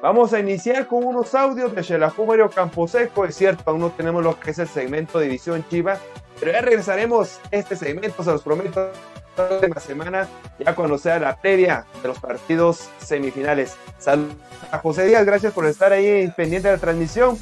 [0.00, 3.26] Vamos a iniciar con unos audios de Xelajú Mario Camposeco.
[3.26, 5.98] Es cierto, aún no tenemos lo que es el segmento División Chiva,
[6.40, 8.90] pero ya regresaremos este segmento, se los prometo,
[9.46, 10.28] próxima semana,
[10.58, 13.76] ya cuando sea la previa de los partidos semifinales.
[13.98, 14.36] Saludos
[14.70, 17.38] a José Díaz, gracias por estar ahí pendiente de la transmisión.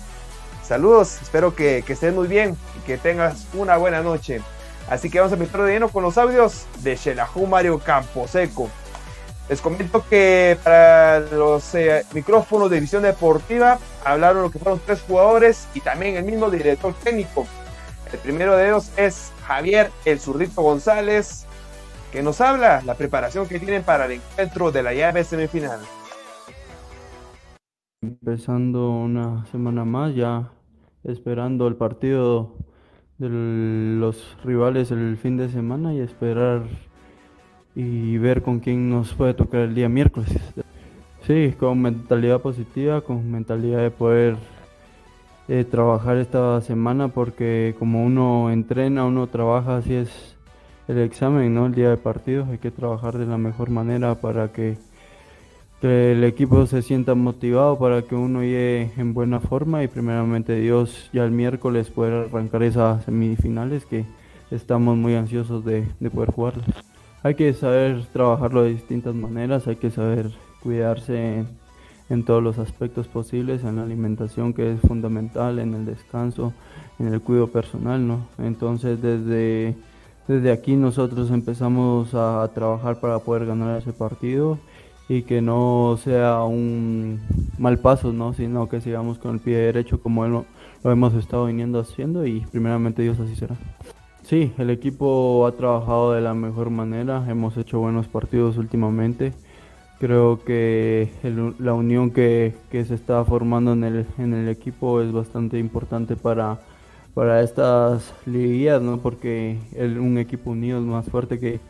[0.62, 4.40] Saludos, espero que, que estés muy bien y que tengas una buena noche.
[4.88, 8.68] Así que vamos a empezar de lleno con los audios de Xelajú Mario Camposeco.
[9.48, 15.02] Les comento que para los eh, micrófonos de visión deportiva hablaron lo que fueron tres
[15.06, 17.46] jugadores y también el mismo director técnico.
[18.12, 21.45] El primero de ellos es Javier El Zurdito González,
[22.16, 25.80] que nos habla la preparación que tienen para el encuentro de la llave semifinal.
[28.00, 30.50] Empezando una semana más, ya
[31.04, 32.54] esperando el partido
[33.18, 36.62] de los rivales el fin de semana y esperar
[37.74, 40.30] y ver con quién nos puede tocar el día miércoles.
[41.20, 44.36] Sí, con mentalidad positiva, con mentalidad de poder
[45.48, 50.35] eh, trabajar esta semana porque como uno entrena, uno trabaja, así es
[50.88, 51.66] el examen, ¿no?
[51.66, 54.78] El día de partido, hay que trabajar de la mejor manera para que,
[55.82, 61.10] el equipo se sienta motivado, para que uno llegue en buena forma y primeramente Dios
[61.12, 64.04] ya el miércoles poder arrancar esas semifinales que
[64.50, 66.66] estamos muy ansiosos de, de poder jugarlas
[67.26, 70.30] hay que saber trabajarlo de distintas maneras, hay que saber
[70.62, 71.44] cuidarse
[72.08, 76.52] en, todos los aspectos posibles, en la alimentación que es fundamental, en el descanso,
[77.00, 78.28] en el cuidado personal, ¿no?
[78.38, 79.74] Entonces desde,
[80.28, 84.58] desde aquí nosotros empezamos a, trabajar para poder ganar ese partido
[85.08, 87.20] y que no sea un
[87.58, 88.32] mal paso, ¿no?
[88.32, 90.44] Sino que sigamos con el pie derecho como lo
[90.84, 93.56] hemos estado viniendo haciendo y primeramente Dios así será.
[94.22, 99.32] Sí, el equipo ha trabajado de la mejor manera, hemos hecho buenos partidos últimamente.
[100.00, 101.08] Creo que
[101.58, 106.58] la unión que, se está formando en el, en el equipo es bastante importante para,
[107.16, 108.98] para estas liguillas, ¿no?
[108.98, 111.60] porque un equipo unido es más fuerte que,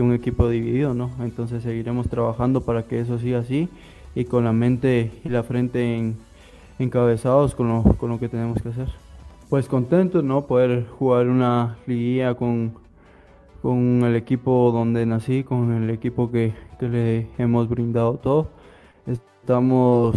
[0.00, 0.94] un equipo dividido.
[0.94, 1.10] ¿no?
[1.20, 3.68] Entonces seguiremos trabajando para que eso siga así
[4.14, 6.14] y con la mente y la frente
[6.78, 8.88] encabezados con lo, con lo que tenemos que hacer.
[9.50, 10.46] Pues contento, ¿no?
[10.46, 12.72] Poder jugar una liguilla con,
[13.60, 18.48] con el equipo donde nací, con el equipo que, le hemos brindado todo.
[19.06, 20.16] Estamos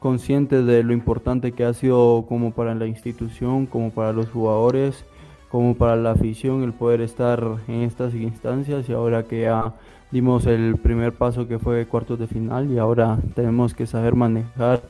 [0.00, 5.04] conscientes de lo importante que ha sido como para la institución, como para los jugadores,
[5.50, 9.74] como para la afición el poder estar en estas instancias y ahora que ya
[10.10, 14.80] dimos el primer paso que fue cuartos de final y ahora tenemos que saber manejar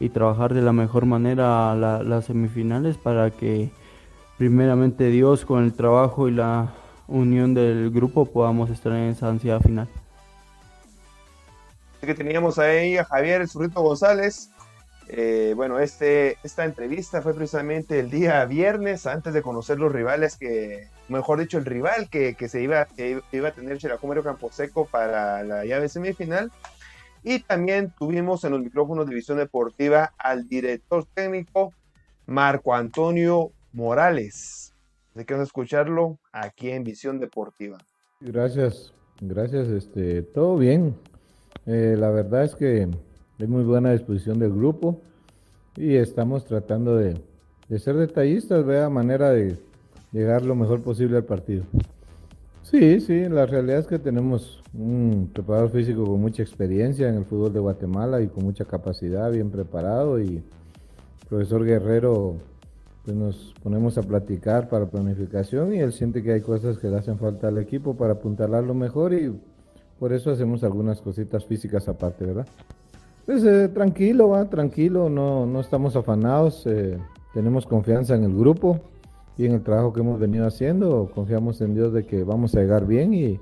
[0.00, 3.70] y trabajar de la mejor manera las semifinales para que
[4.36, 6.74] primeramente Dios con el trabajo y la
[7.08, 9.88] unión del grupo podamos estar en esa ansiedad final.
[12.00, 14.50] Que teníamos ahí a Javier Zurrito González.
[15.08, 20.36] Eh, bueno, este, esta entrevista fue precisamente el día viernes, antes de conocer los rivales
[20.36, 25.44] que, mejor dicho, el rival que, se iba, que iba a tener Campo Camposeco para
[25.44, 26.50] la llave semifinal.
[27.22, 31.72] Y también tuvimos en los micrófonos de Visión Deportiva al director técnico
[32.26, 34.74] Marco Antonio Morales.
[35.14, 37.78] Así que vamos a escucharlo aquí en Visión Deportiva.
[38.20, 40.96] Gracias, gracias, este, todo bien.
[41.66, 42.88] Eh, la verdad es que
[43.38, 45.00] hay muy buena disposición del grupo
[45.76, 47.20] y estamos tratando de,
[47.78, 49.58] ser detallistas, vea manera de
[50.12, 51.64] llegar lo mejor posible al partido.
[52.62, 57.24] Sí, sí, la realidad es que tenemos un preparador físico con mucha experiencia en el
[57.24, 60.42] fútbol de Guatemala y con mucha capacidad, bien preparado y
[61.28, 62.36] profesor Guerrero
[63.04, 66.96] pues nos ponemos a platicar para planificación y él siente que hay cosas que le
[66.96, 69.32] hacen falta al equipo para apuntalarlo mejor y
[70.00, 72.48] por eso hacemos algunas cositas físicas aparte, ¿verdad?
[73.26, 76.98] Pues eh, tranquilo, va, tranquilo, no, no estamos afanados, eh,
[77.34, 78.80] tenemos confianza en el grupo,
[79.38, 81.10] y en el trabajo que hemos venido haciendo.
[81.14, 83.38] Confiamos en Dios de que vamos a llegar bien y,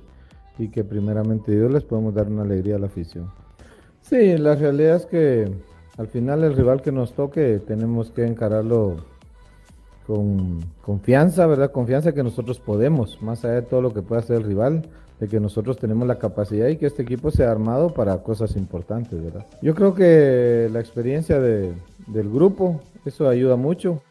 [0.59, 3.31] y que primeramente Dios les podemos dar una alegría a la afición.
[4.01, 5.51] Sí, la realidad es que
[5.97, 8.97] al final el rival que nos toque tenemos que encararlo
[10.07, 11.71] con confianza, ¿verdad?
[11.73, 14.89] Confianza que nosotros podemos, más allá de todo lo que pueda hacer el rival,
[15.25, 19.23] de que nosotros tenemos la capacidad y que este equipo sea armado para cosas importantes,
[19.23, 19.47] ¿verdad?
[19.63, 21.73] Yo creo que la experiencia de,
[22.07, 24.03] del grupo, eso ayuda mucho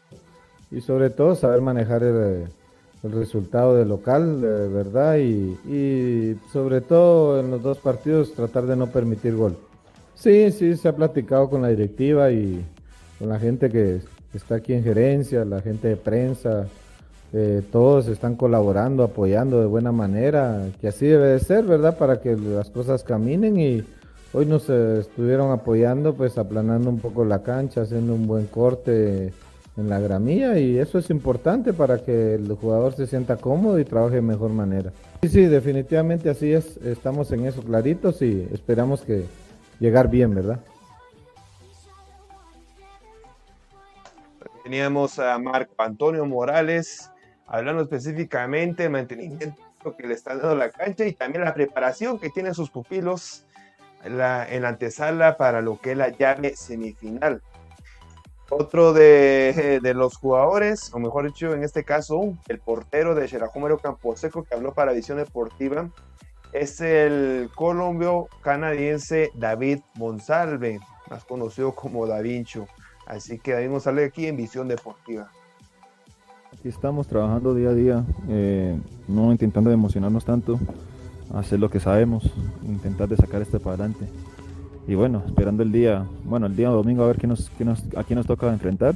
[0.70, 2.46] y sobre todo saber manejar el,
[3.02, 5.18] resultado del local, ¿verdad?
[5.18, 9.58] Y, y sobre todo en los dos partidos tratar de no permitir gol.
[10.14, 12.64] Sí, sí, se ha platicado con la directiva y
[13.18, 14.00] con la gente que
[14.32, 16.66] está aquí en gerencia, la gente de prensa,
[17.36, 21.98] eh, todos están colaborando, apoyando de buena manera, que así debe de ser, ¿verdad?
[21.98, 23.82] Para que las cosas caminen y
[24.32, 29.32] hoy nos eh, estuvieron apoyando, pues aplanando un poco la cancha, haciendo un buen corte
[29.76, 33.84] en la gramilla y eso es importante para que el jugador se sienta cómodo y
[33.84, 34.92] trabaje de mejor manera.
[35.22, 39.24] Sí, sí, definitivamente así es, estamos en eso claritos y esperamos que
[39.80, 40.60] llegar bien, ¿verdad?
[44.62, 47.10] Teníamos a Marco Antonio Morales
[47.46, 49.56] hablando específicamente del mantenimiento
[49.96, 53.44] que le está dando la cancha y también la preparación que tienen sus pupilos
[54.02, 57.42] en la, en antesala para lo que es la llave semifinal.
[58.50, 63.78] Otro de, de, los jugadores, o mejor dicho, en este caso, el portero de Xerajúmero
[63.78, 65.88] Camposeco que habló para Visión Deportiva,
[66.52, 70.78] es el colombio canadiense David Monsalve,
[71.10, 72.60] más conocido como Da Vinci.
[73.06, 75.32] Así que David Monsalve aquí en Visión Deportiva.
[76.62, 78.78] Estamos trabajando día a día, eh,
[79.08, 80.58] no intentando emocionarnos tanto,
[81.34, 82.30] hacer lo que sabemos,
[82.66, 84.06] intentar de sacar esto para adelante.
[84.86, 87.82] Y bueno, esperando el día, bueno, el día domingo a ver qué nos, qué nos,
[87.96, 88.94] a quién nos toca enfrentar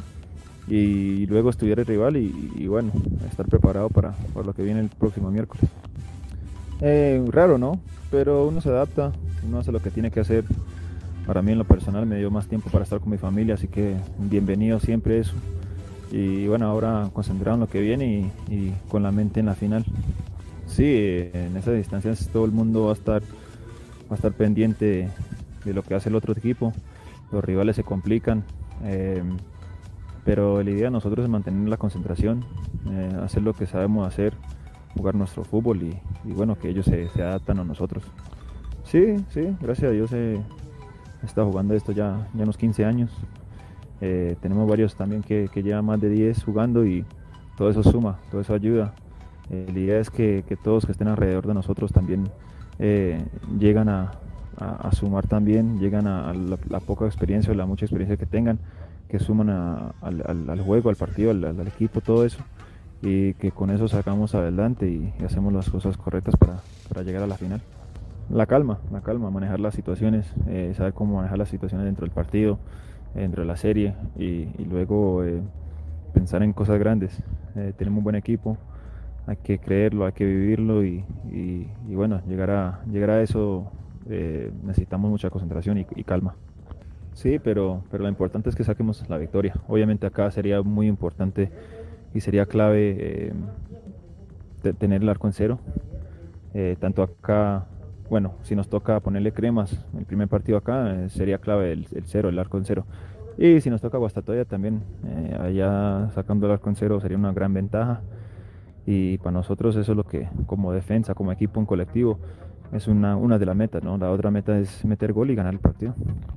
[0.66, 2.92] y luego estudiar el rival y, bueno,
[3.28, 5.68] estar preparado para, para, lo que viene el próximo miércoles.
[6.80, 7.80] Eh, raro, ¿no?
[8.10, 9.12] Pero uno se adapta,
[9.46, 10.44] uno hace lo que tiene que hacer.
[11.26, 13.68] Para mí en lo personal me dio más tiempo para estar con mi familia, así
[13.68, 15.34] que bienvenido siempre eso
[16.10, 19.84] y bueno, ahora concentrado en lo que viene y, con la mente en la final.
[20.66, 25.10] Sí, en esas distancias todo el mundo va a estar, va a estar pendiente
[25.64, 26.72] de, lo que hace el otro equipo,
[27.30, 28.44] los rivales se complican,
[28.84, 29.22] eh,
[30.24, 32.44] pero la idea de nosotros es mantener la concentración,
[32.90, 34.34] eh, hacer lo que sabemos hacer,
[34.96, 38.04] jugar nuestro fútbol y, bueno, que ellos se, adaptan a nosotros.
[38.84, 40.38] Sí, sí, gracias a Dios he,
[41.24, 43.10] estado jugando esto ya, ya unos 15 años,
[44.00, 47.04] eh, tenemos varios también que, que, llevan más de 10 jugando y
[47.56, 48.94] todo eso suma, todo eso ayuda.
[49.50, 52.28] Eh, la idea es que, que, todos que estén alrededor de nosotros también
[52.78, 53.24] eh,
[53.58, 54.12] llegan a,
[54.56, 58.60] a, sumar también, llegan a, la, poca experiencia o la mucha experiencia que tengan,
[59.08, 62.38] que suman al, al, juego, al partido, al, equipo, todo eso.
[63.00, 67.26] Y que con eso sacamos adelante y, hacemos las cosas correctas para, para, llegar a
[67.26, 67.60] la final.
[68.30, 70.26] La calma, la calma, manejar las situaciones,
[70.76, 72.58] saber cómo manejar las situaciones dentro del partido,
[73.14, 75.40] dentro de la serie y, luego eh,
[76.12, 77.18] pensar en cosas grandes.
[77.56, 78.56] Eh, tenemos un buen equipo,
[79.26, 81.04] hay que creerlo, hay que vivirlo y,
[81.88, 83.70] bueno, llegar a, llegar a eso
[84.08, 86.34] eh, necesitamos mucha concentración y, calma.
[87.12, 89.54] Sí, pero, pero lo importante es que saquemos la victoria.
[89.66, 91.50] Obviamente acá sería muy importante
[92.14, 93.32] y sería clave
[94.78, 95.58] tener el arco en cero.
[96.78, 97.66] tanto acá
[98.10, 102.28] bueno, si nos toca ponerle cremas el primer partido acá, eh, sería clave el, cero,
[102.28, 102.86] el arco en cero.
[103.36, 107.32] Y si nos toca Guastatoya también, eh, allá sacando el arco en cero sería una
[107.32, 108.00] gran ventaja.
[108.86, 112.18] Y para nosotros eso es lo que, como defensa, como equipo en colectivo,
[112.72, 113.98] es una, una de las metas, ¿no?
[113.98, 115.94] La otra meta es meter gol y ganar el partido.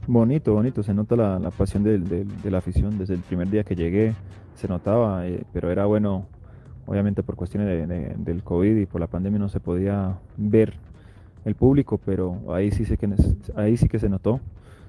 [0.07, 4.13] Bonito, bonito, se nota la, pasión de, la afición desde el primer día que llegué,
[4.55, 6.25] se notaba, eh, pero era bueno,
[6.85, 10.73] obviamente por cuestiones del COVID y por la pandemia no se podía ver
[11.45, 13.09] el público, pero ahí sí, sé que,
[13.55, 14.39] ahí sí que se notó,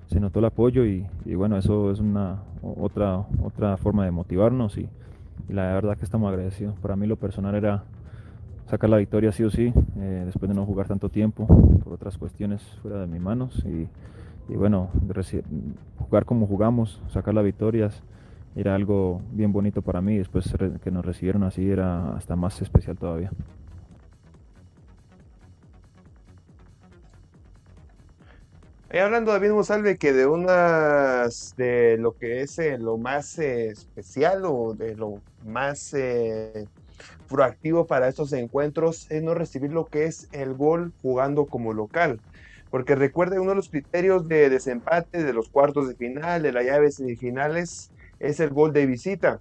[0.06, 4.88] se notó el apoyo y, bueno, eso es una otra, otra forma de motivarnos y,
[5.48, 6.78] la verdad que estamos agradecidos.
[6.78, 7.84] Para mí lo personal era
[8.66, 11.46] sacar la victoria sí o sí, eh, después de no jugar tanto tiempo
[11.82, 13.88] por otras cuestiones fuera de mis manos y,
[14.54, 14.88] bueno,
[15.98, 18.02] jugar como jugamos, sacar las victorias
[18.54, 22.96] era algo bien bonito para mí, después que nos recibieron así era hasta más especial
[22.98, 23.30] todavía.
[28.94, 33.68] Y hablando David Monsalve que de unas de lo que es eh, lo más eh,
[33.68, 36.66] especial o de lo más eh,
[37.26, 42.20] proactivo para estos encuentros es no recibir lo que es el gol jugando como local.
[42.68, 46.62] Porque recuerde, uno de los criterios de desempate de los cuartos de final, de la
[46.62, 49.40] llave semifinales, es el gol de visita.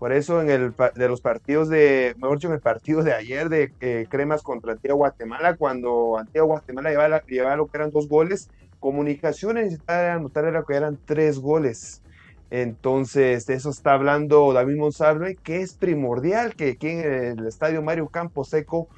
[0.00, 3.50] Por eso en el de los partidos de, mejor dicho, en el partido de ayer
[3.50, 8.48] de Cremas contra Antigua Guatemala, cuando Antigua Guatemala llevaba, llevaba, lo que eran dos goles,
[8.80, 12.02] Comunicaciones necesitaba anotar era que eran tres goles.
[12.50, 17.82] Entonces, de eso está hablando David Monsalve, que es primordial que aquí en el estadio
[17.82, 18.88] Mario Campo Seco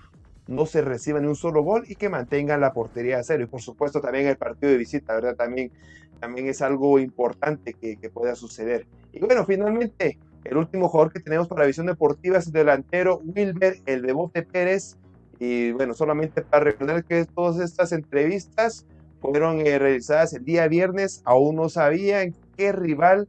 [0.46, 3.42] no se reciba ni un solo gol y que mantengan la portería a cero.
[3.42, 5.34] Y por supuesto también el partido de visita, ¿verdad?
[5.34, 5.72] También,
[6.20, 8.86] también es algo importante que, que pueda suceder.
[9.12, 13.76] Y bueno, finalmente, el último jugador que tenemos para Visión Deportiva es el delantero Wilber,
[13.86, 14.96] el Bebote Pérez.
[15.38, 18.86] Y bueno, solamente para recordar que todas estas entrevistas
[19.20, 23.28] fueron eh, realizadas el día viernes, aún no sabían qué rival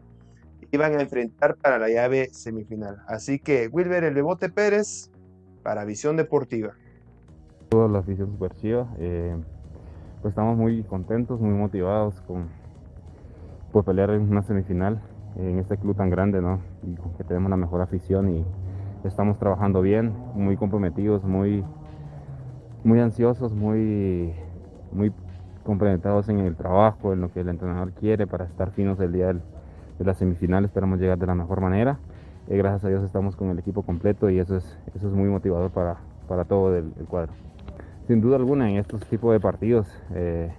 [0.71, 2.97] iban a enfrentar para la llave semifinal.
[3.07, 5.11] Así que Wilber el Bebote Pérez
[5.61, 6.73] para Visión Deportiva.
[7.69, 9.35] Toda la afición superchiva, eh,
[10.21, 12.49] pues estamos muy contentos, muy motivados con
[13.71, 15.01] por pelear en una semifinal
[15.37, 16.59] en este club tan grande, ¿no?
[16.83, 18.45] Y que tenemos la mejor afición y
[19.03, 21.63] estamos trabajando bien, muy comprometidos, muy,
[22.83, 24.33] muy ansiosos, muy,
[24.91, 25.11] muy
[25.63, 29.27] complementados en el trabajo, en lo que el entrenador quiere para estar finos el día
[29.27, 29.41] del,
[29.99, 30.65] de la semifinal.
[30.65, 31.99] Esperamos llegar de la mejor manera.
[32.47, 35.29] Eh, gracias a Dios estamos con el equipo completo y eso es, eso es muy
[35.29, 37.33] motivador para, para todo el, el cuadro.
[38.07, 40.51] Sin duda alguna en estos tipos de partidos eh,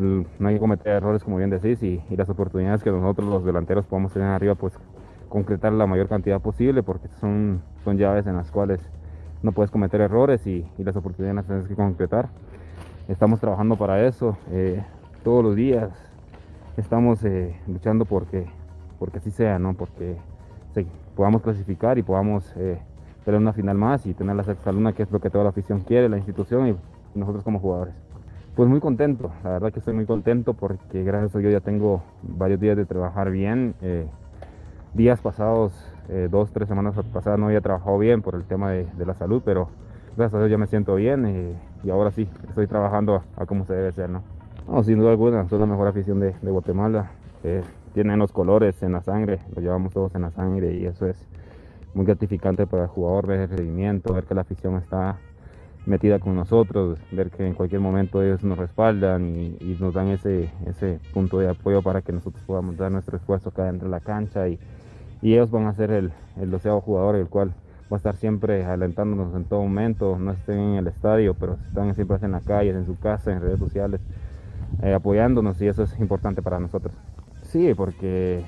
[0.00, 3.86] no hay que cometer errores como bien decís y, las oportunidades que nosotros los delanteros
[3.86, 4.74] podamos tener arriba pues
[5.28, 8.80] concretar la mayor cantidad posible porque son, son llaves en las cuales
[9.42, 12.28] no puedes cometer errores y, las oportunidades las tienes que concretar.
[13.08, 14.82] Estamos trabajando para eso eh,
[15.24, 15.90] todos los días,
[16.76, 18.46] estamos eh, luchando porque,
[18.98, 19.74] porque así sea, ¿no?
[19.74, 20.16] porque
[20.74, 20.86] se,
[21.16, 22.78] podamos clasificar y podamos eh,
[23.24, 25.50] tener una final más y tener la sexta luna, que es lo que toda la
[25.50, 26.76] afición quiere, la institución y
[27.18, 28.09] nosotros como jugadores.
[28.60, 32.02] Pues muy contento, la verdad que estoy muy contento porque gracias a Dios ya tengo
[32.20, 33.74] varios días de trabajar bien.
[33.80, 34.06] Eh,
[34.92, 35.72] días pasados,
[36.10, 39.14] eh, dos, tres semanas pasadas no había trabajado bien por el tema de, de la
[39.14, 39.70] salud, pero
[40.14, 41.54] gracias a Dios ya me siento bien eh,
[41.84, 44.22] y ahora sí, estoy trabajando a, a como se debe ser, ¿no?
[44.68, 47.12] No, sin duda alguna, soy la mejor afición de, de Guatemala.
[47.44, 47.62] Eh,
[47.94, 51.16] tienen los colores en la sangre, lo llevamos todos en la sangre y eso es
[51.94, 55.16] muy gratificante para el jugador ver el rendimiento, ver que la afición está
[55.86, 60.08] metida con nosotros, ver que en cualquier momento ellos nos respaldan y, y, nos dan
[60.08, 63.90] ese, ese punto de apoyo para que nosotros podamos dar nuestro esfuerzo acá dentro de
[63.90, 64.58] la cancha y,
[65.22, 67.54] y ellos van a ser el, el doceavo jugador, el cual
[67.90, 71.94] va a estar siempre alentándonos en todo momento, no estén en el estadio, pero están
[71.94, 74.00] siempre en la calle, en su casa, en redes sociales,
[74.82, 76.94] eh, apoyándonos y eso es importante para nosotros.
[77.42, 78.44] Sí, porque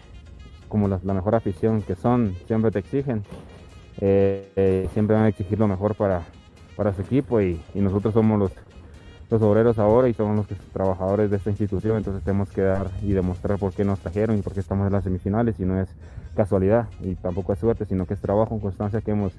[0.68, 3.24] como la, la mejor afición que son, siempre te exigen,
[4.01, 6.22] eh, eh, siempre van a exigir lo mejor para,
[6.77, 8.53] para su equipo y, nosotros somos los,
[9.31, 13.12] los obreros ahora y somos los trabajadores de esta institución, entonces tenemos que dar y
[13.12, 15.89] demostrar por qué nos trajeron y por qué estamos en las semifinales y no es
[16.35, 19.33] casualidad y tampoco es suerte, sino que es trabajo en constancia que hemos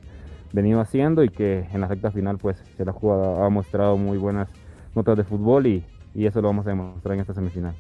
[0.52, 4.18] venido haciendo y que en la recta final pues se la jugada ha mostrado muy
[4.18, 4.48] buenas
[4.96, 7.74] notas de fútbol y, y eso lo vamos a demostrar en esta semifinal.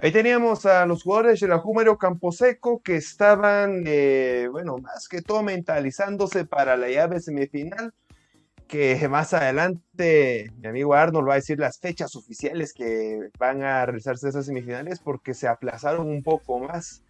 [0.00, 5.22] Ahí teníamos a los jugadores de la Júmero Camposeco que estaban, eh, bueno, más que
[5.22, 7.92] todo mentalizándose para la llave semifinal,
[8.68, 13.84] que más adelante mi amigo Arnold va a decir las fechas oficiales que van a
[13.86, 17.02] realizarse esas semifinales porque se aplazaron un poco más,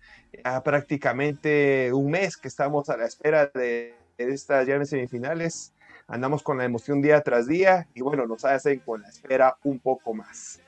[0.42, 5.74] ya prácticamente un mes que estamos a la espera de, de estas llaves semifinales,
[6.06, 9.78] andamos con la emoción día tras día y bueno, nos hacen con la espera un
[9.78, 10.62] poco más.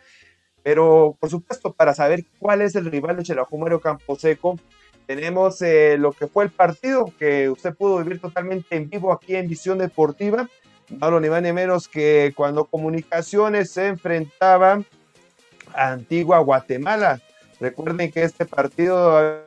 [0.62, 4.58] Pero, por supuesto, para saber cuál es el rival de Chelajumero Camposeco,
[5.06, 9.34] tenemos eh, lo que fue el partido que usted pudo vivir totalmente en vivo aquí
[9.34, 10.48] en Visión Deportiva.
[10.88, 14.82] No ni más ni menos que cuando Comunicaciones se enfrentaba
[15.72, 17.20] a Antigua Guatemala.
[17.60, 19.44] Recuerden que este partido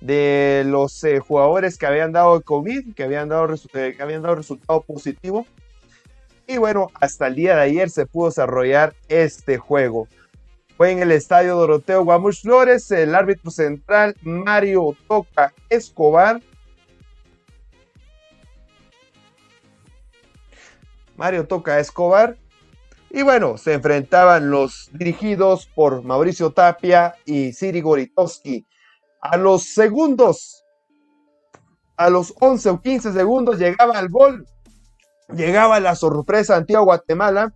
[0.00, 4.36] de los eh, jugadores que habían dado COVID, que habían dado, eh, que habían dado
[4.36, 5.46] resultado positivo
[6.50, 10.08] y bueno, hasta el día de ayer se pudo desarrollar este juego.
[10.76, 16.42] Fue en el estadio Doroteo Guamuch Flores, el árbitro central Mario Toca Escobar.
[21.16, 22.36] Mario Toca Escobar.
[23.10, 28.66] Y bueno, se enfrentaban los dirigidos por Mauricio Tapia y Siri Goritowski.
[29.20, 30.64] A los segundos,
[31.96, 34.44] a los 11 o 15 segundos llegaba el gol
[35.34, 37.52] llegaba la sorpresa Antigua Guatemala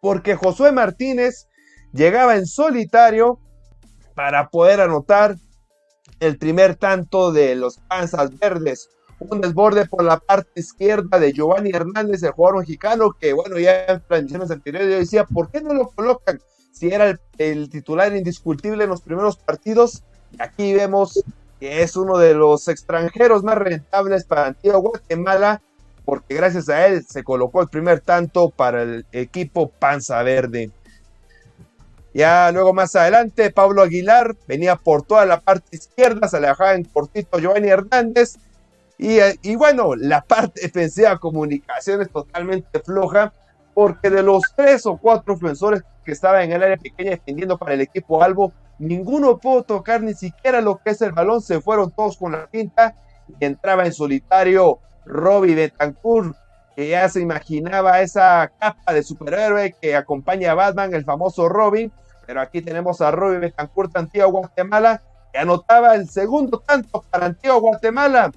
[0.00, 1.48] porque Josué Martínez
[1.92, 3.38] llegaba en solitario
[4.14, 5.36] para poder anotar
[6.20, 8.88] el primer tanto de los Panzas Verdes.
[9.20, 13.84] Un desborde por la parte izquierda de Giovanni Hernández, el jugador mexicano, que bueno, ya
[13.86, 16.40] en transmisiones anteriores yo decía, ¿por qué no lo colocan?
[16.72, 20.04] Si era el, el titular indiscutible en los primeros partidos.
[20.38, 21.24] Y aquí vemos
[21.58, 25.62] que es uno de los extranjeros más rentables para Antigua Guatemala
[26.08, 30.70] porque gracias a él se colocó el primer tanto para el equipo Panza Verde.
[32.14, 36.72] Ya luego más adelante, Pablo Aguilar venía por toda la parte izquierda, se le dejaba
[36.72, 38.38] en cortito Giovanni Hernández.
[38.96, 43.34] Y, y bueno, la parte defensiva de comunicaciones totalmente floja,
[43.74, 47.74] porque de los tres o cuatro ofensores que estaban en el área pequeña defendiendo para
[47.74, 51.90] el equipo Albo, ninguno pudo tocar ni siquiera lo que es el balón, se fueron
[51.90, 52.94] todos con la pinta
[53.38, 54.78] y entraba en solitario
[55.08, 56.36] Robbie Betancourt,
[56.76, 61.90] que ya se imaginaba esa capa de superhéroe que acompaña a Batman, el famoso Robin,
[62.26, 65.02] pero aquí tenemos a Robbie Betancourt, Antigua Guatemala,
[65.32, 68.30] que anotaba el segundo tanto para Antigua Guatemala.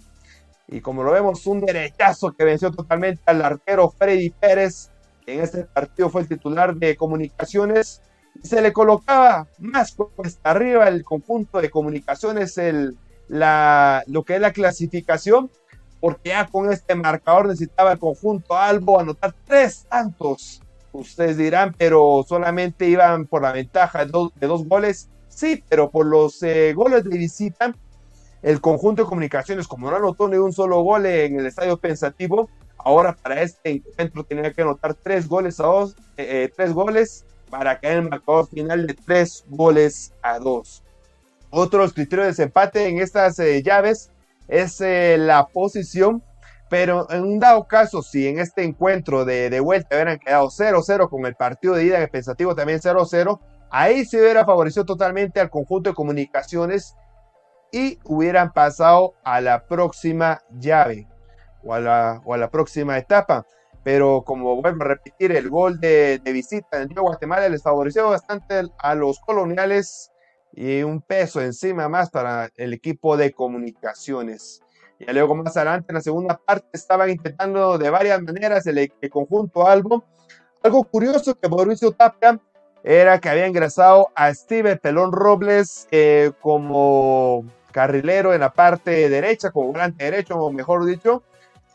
[0.68, 4.90] Y como lo vemos, un derechazo que venció totalmente al arquero Freddy Pérez,
[5.26, 8.02] que en este partido fue el titular de comunicaciones,
[8.42, 12.98] y se le colocaba más cuesta arriba el conjunto de comunicaciones, el,
[13.28, 15.52] la, lo que es la clasificación,
[16.02, 20.62] porque ya con este marcador necesitaba el conjunto Albo anotar tres tantos.
[20.92, 25.10] Ustedes dirán, pero solamente iban por la ventaja de dos, goles.
[25.30, 27.74] Sí, pero por los eh, goles de visita,
[28.42, 32.50] el conjunto de comunicaciones, como no anotó ni un solo gol en el estadio pensativo,
[32.78, 37.26] ahora para este encuentro tenía que anotar tres goles a dos, eh, eh, tres goles
[37.50, 40.84] para caer en el marcador final de tres goles a dos.
[41.52, 44.10] Otros criterios de desempate en estas llaves
[44.48, 46.24] es la posición,
[46.70, 51.10] pero en un dado caso, si en este encuentro de, de vuelta hubieran quedado 0-0
[51.10, 53.40] con el partido de ida en el pensativo también 0-0,
[53.70, 56.96] ahí se hubiera favorecido totalmente al conjunto de comunicaciones
[57.72, 61.08] y hubieran pasado a la próxima llave
[61.64, 63.46] o a la, o a la próxima etapa.
[63.84, 68.62] Pero como vuelvo a repetir, el gol de, de visita en Guatemala les favoreció bastante
[68.78, 70.11] a los coloniales
[70.54, 74.62] y un peso encima más para el equipo de comunicaciones.
[75.00, 79.68] Y luego más adelante en la segunda parte estaban intentando de varias maneras el, conjunto
[79.68, 80.04] Albo.
[80.62, 82.40] Algo curioso que Mauricio Tapia
[82.84, 89.50] era que había ingresado a Steve Pelón Robles eh, como carrilero en la parte derecha,
[89.50, 91.24] como volante derecho, o mejor dicho,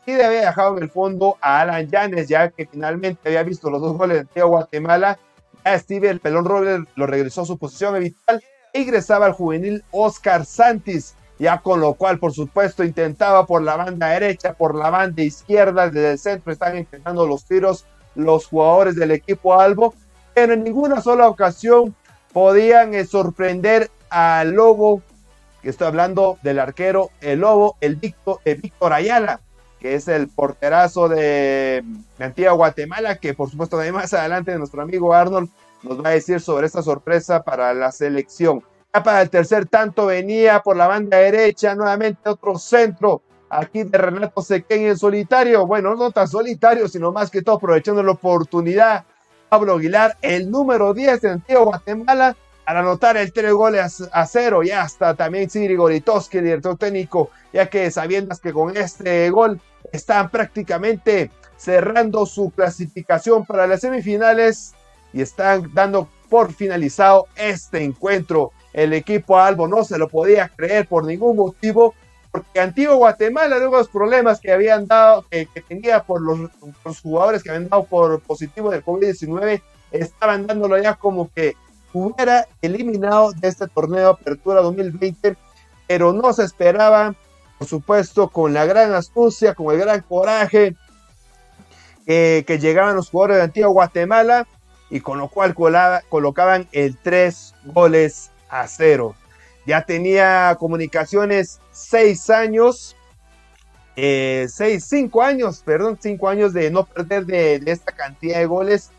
[0.05, 3.81] y había dejado en el fondo a Alan Yanes, ya que finalmente había visto los
[3.81, 5.19] dos goles de Guatemala.
[5.65, 8.41] A Steve el Pelón Robles lo regresó a su posición habitual
[8.73, 14.07] ingresaba al juvenil Oscar Santis, ya con lo cual, por supuesto, intentaba por la banda
[14.09, 17.85] derecha, por la banda izquierda, desde el centro están intentando los tiros
[18.17, 19.93] los jugadores del equipo Albo,
[20.33, 21.95] pero en ninguna sola ocasión
[22.33, 25.01] podían eh, sorprender al Lobo,
[25.61, 29.41] que estoy hablando del arquero, el Lobo, el Víctor, el Víctor Ayala,
[29.79, 31.83] que es el porterazo de,
[32.17, 35.49] de Antigua Guatemala, que por supuesto más adelante nuestro amigo Arnold
[35.87, 38.63] nos va a decir sobre esta sorpresa para la selección.
[38.93, 43.97] Ya para el tercer tanto venía por la banda derecha, nuevamente otro centro aquí de
[43.97, 45.65] Renato Sequén en solitario.
[45.65, 49.05] Bueno, no tan solitario, sino más que todo aprovechando la oportunidad.
[49.49, 52.35] Pablo Aguilar, el número 10 de Antiguo Guatemala,
[52.65, 54.63] al anotar el tres goles a, cero.
[54.63, 59.61] Y hasta también Siri Goritoski, el director técnico, ya que sabiendo que con este gol
[59.91, 64.73] están prácticamente cerrando su clasificación para las semifinales
[65.13, 68.51] y están dando por finalizado este encuentro.
[68.73, 71.95] El equipo Albo no se lo podía creer por ningún motivo,
[72.31, 76.51] porque Antiguo Guatemala, luego los problemas que habían dado, que, tenía por los,
[77.01, 81.55] jugadores que habían dado por positivo del COVID-19, estaban dándolo ya como que
[81.93, 85.35] hubiera eliminado de este torneo Apertura 2020,
[85.87, 87.15] pero no se esperaba,
[87.57, 90.75] por supuesto, con la gran astucia, con el gran coraje
[92.05, 94.47] que llegaban los jugadores de Antiguo Guatemala
[94.89, 99.15] y con lo cual colocaban el 3 goles a 0.
[99.65, 102.95] Ya tenía comunicaciones 6 años,
[103.95, 108.91] 6, eh, 5 años, perdón, 5 años de no perder de, esta cantidad de goles.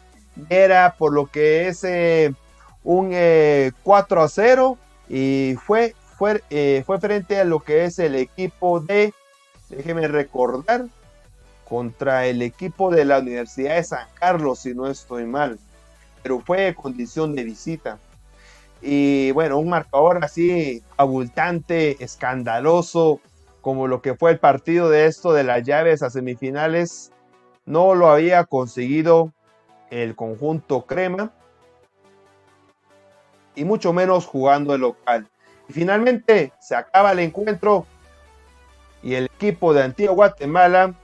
[0.51, 2.35] Era por lo que es eh,
[2.85, 3.73] un 4 eh,
[4.25, 4.79] a 0
[5.09, 6.43] y fue, fue,
[6.85, 9.15] fue frente a lo que es el equipo de,
[9.71, 10.85] déjeme recordar,
[11.65, 15.59] contra el equipo de la Universidad de San Carlos, si no estoy mal
[16.23, 17.99] pero fue condición de visita.
[18.81, 23.21] Y bueno, un marcador así abultante, escandaloso,
[23.61, 27.13] como lo que fue el partido de esto de las llaves a semifinales,
[27.67, 29.33] no lo había conseguido
[29.91, 31.33] el conjunto crema
[33.55, 35.29] y mucho menos jugando el local.
[35.69, 37.87] Y finalmente se acaba el encuentro
[39.03, 40.95] y el equipo de Antigua Guatemala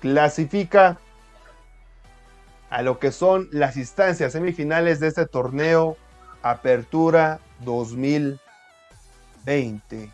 [0.00, 0.98] clasifica
[2.70, 5.98] a lo que son las instancias semifinales de este torneo
[6.42, 10.10] Apertura 2020.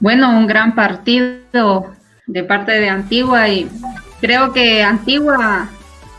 [0.00, 1.86] Bueno, un gran partido
[2.26, 3.68] de parte de Antigua y
[4.20, 5.68] creo que Antigua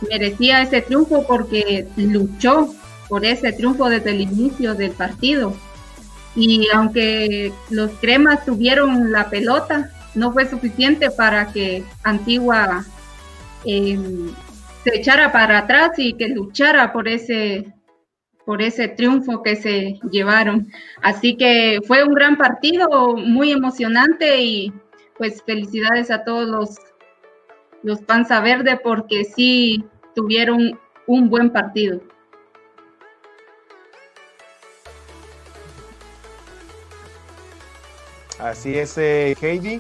[0.10, 2.74] merecía ese triunfo porque luchó
[3.08, 5.54] por ese triunfo desde el inicio del partido.
[6.36, 12.86] Y aunque los cremas tuvieron la pelota, no fue suficiente para que Antigua
[13.66, 14.34] em,
[14.84, 17.74] se echara para atrás y que luchara por ese
[18.46, 20.72] por ese triunfo que se llevaron.
[21.04, 24.74] Así que fue un gran partido, muy emocionante y
[25.20, 26.76] pues felicidades a todos los,
[27.84, 29.86] los Panza Verde porque sí
[30.16, 32.02] tuvieron un buen partido.
[38.40, 39.80] Así es, eh, Heidi.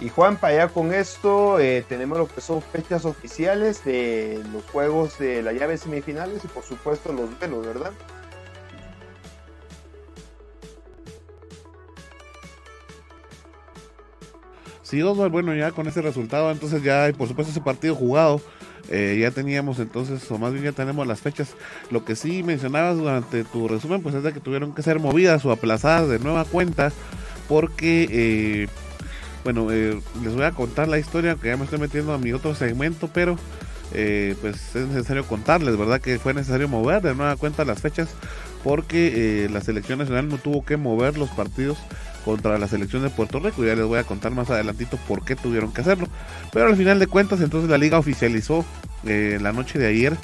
[0.00, 4.64] Y Juan, para allá con esto eh, tenemos lo que son fechas oficiales de los
[4.64, 7.92] juegos de la llave semifinales y por supuesto los velos, ¿verdad?
[14.90, 18.40] Sí, Osvaldo, bueno, ya con ese resultado, entonces ya, por supuesto, ese partido jugado,
[18.88, 21.54] eh, ya teníamos entonces, o más bien ya tenemos las fechas.
[21.90, 25.44] Lo que sí mencionabas durante tu resumen, pues es de que tuvieron que ser movidas
[25.44, 26.90] o aplazadas de nueva cuenta,
[27.48, 28.68] porque, eh,
[29.44, 32.32] bueno, eh, les voy a contar la historia, que ya me estoy metiendo a mi
[32.32, 33.36] otro segmento, pero
[33.90, 36.00] pues es necesario contarles, ¿verdad?
[36.00, 38.08] Que fue necesario mover de nueva cuenta las fechas,
[38.62, 41.76] porque la selección nacional no tuvo que mover los partidos
[42.24, 43.64] contra la selección de Puerto Rico.
[43.64, 46.08] Ya les voy a contar más adelantito por qué tuvieron que hacerlo.
[46.52, 48.64] Pero al final de cuentas, entonces la liga oficializó
[49.04, 50.16] eh, la noche de ayer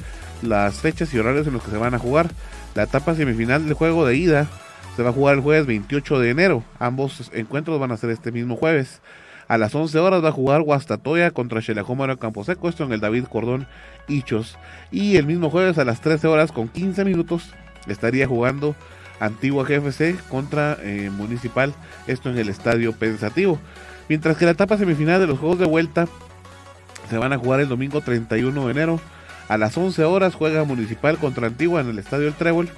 [0.43, 2.31] las fechas y horarios en los que se van a jugar.
[2.75, 4.49] La etapa semifinal del juego de ida
[4.97, 6.65] se va a jugar el jueves 28 de enero.
[6.79, 9.03] Ambos encuentros van a ser este mismo jueves.
[9.47, 13.25] A las 11 horas va a jugar Guastatoya contra Xelajómaro Camposeco, esto en el David
[13.25, 13.69] Cordón
[14.09, 14.59] Hichos.
[14.91, 17.51] Y el mismo jueves a las 13 horas con 15 minutos
[17.87, 18.75] estaría jugando
[19.21, 21.75] Antigua GFC contra eh, Municipal,
[22.07, 23.61] esto en el Estadio Pensativo.
[24.09, 26.09] Mientras que la etapa semifinal de los Juegos de Vuelta
[27.09, 29.01] se van a jugar el domingo 31 de enero.
[29.49, 32.69] A las 11 horas juega Municipal contra Antigua en el Estadio El Trébol.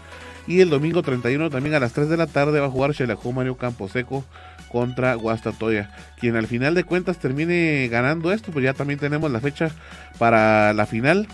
[0.49, 3.33] Y el domingo 31 también a las 3 de la tarde va a jugar Xelajú
[3.33, 4.25] Mario Camposeco
[4.69, 5.95] contra Guastatoya.
[6.19, 9.71] Quien al final de cuentas termine ganando esto, pues ya también tenemos la fecha
[10.19, 11.29] para la final.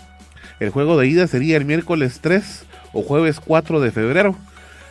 [0.59, 4.35] El juego de ida sería el miércoles 3 o jueves 4 de febrero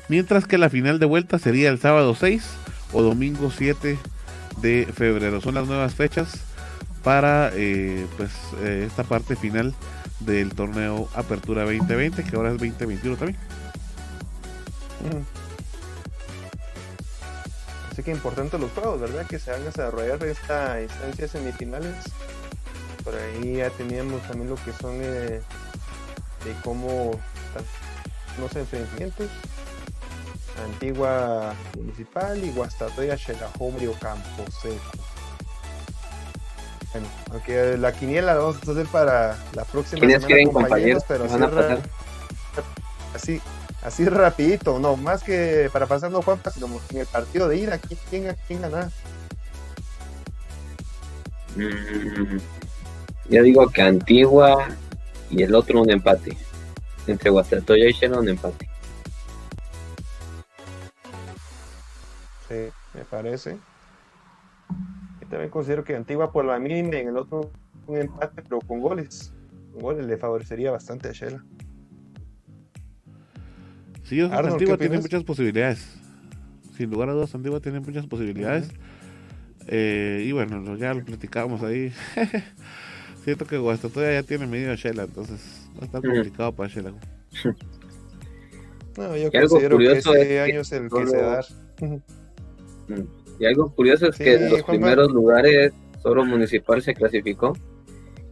[0.09, 2.45] mientras que la final de vuelta sería el sábado 6
[2.93, 3.99] o domingo 7
[4.61, 5.41] de febrero.
[5.41, 6.41] Son las nuevas fechas
[7.03, 8.31] para eh, pues
[8.63, 9.75] eh, esta parte final
[10.21, 13.39] del torneo Apertura 2020, que ahora es 2021 también.
[17.91, 19.27] Así que importante los juegos, ¿verdad?
[19.27, 21.95] Que se van a desarrollar esta instancia semifinales.
[23.05, 25.41] Por ahí ya teníamos también lo que son eh,
[26.45, 27.21] de cómo
[28.41, 29.31] los enfrentamientos
[30.63, 35.05] Antigua Municipal y Guastatoya Xelajombrio Campo Seco.
[36.93, 41.25] Bueno, aunque la quiniela la vamos a hacer para la próxima semana, quieren, compañeros, pero
[41.25, 41.41] así,
[43.15, 43.41] así,
[43.85, 48.35] así rapidito, no, más que para pasando Juan, sino en el partido de ida, ¿quién,
[48.49, 48.91] quién gana?
[51.57, 52.39] Mm,
[53.31, 54.69] yo digo que Antigua
[55.31, 56.37] y el otro un empate.
[57.07, 58.69] Entre Guastatoya y Xela un empate.
[62.95, 63.59] me parece.
[65.21, 67.51] Y también considero que Antigua por la mínima en el otro
[67.87, 69.33] un empate, pero con goles.
[69.73, 71.45] Con goles le favorecería bastante a Shela.
[74.05, 75.99] Sí, Antigua tiene muchas posibilidades.
[76.77, 78.69] Sin lugar a dudas, Antigua tiene muchas posibilidades.
[79.67, 81.93] Eh, y bueno, ya lo platicábamos ahí.
[83.25, 86.93] Siento que todavía ya tiene medio a Shela, entonces va a estar complicado para Shela.
[88.97, 91.41] No, yo considero que ese año es el que se da.
[91.81, 93.03] Mm.
[93.41, 97.55] Y algo curioso es que en los primeros lugares solo Municipal se clasificó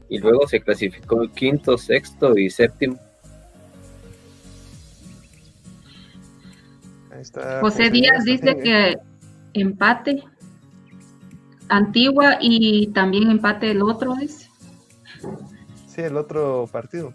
[0.09, 2.97] y luego se clasificó el quinto, sexto y séptimo.
[7.61, 8.99] José Díaz dice que
[9.55, 10.23] empate
[11.69, 14.49] Antigua y también empate el otro es.
[15.87, 17.15] Sí, el otro partido.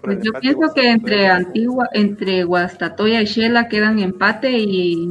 [0.00, 5.10] Pues yo pienso que entre Antigua, entre Guastatoya y Shela quedan empate y,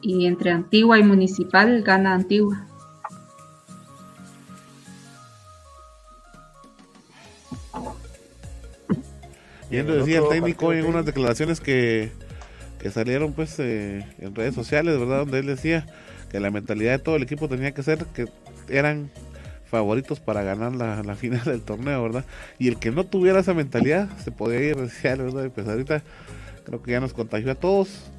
[0.00, 2.66] y entre Antigua y Municipal gana Antigua.
[9.70, 12.10] Y él decía el técnico en unas declaraciones que,
[12.80, 15.18] que salieron pues eh, en redes sociales, ¿verdad?
[15.18, 15.86] Donde él decía
[16.30, 18.26] que la mentalidad de todo el equipo tenía que ser que
[18.68, 19.10] eran
[19.70, 22.24] favoritos para ganar la, final del torneo, ¿verdad?
[22.58, 25.50] Y el que no tuviera esa mentalidad se podía ir decía, ¿verdad?
[25.54, 26.02] pues ahorita
[26.64, 28.10] creo que ya nos contagió a todos,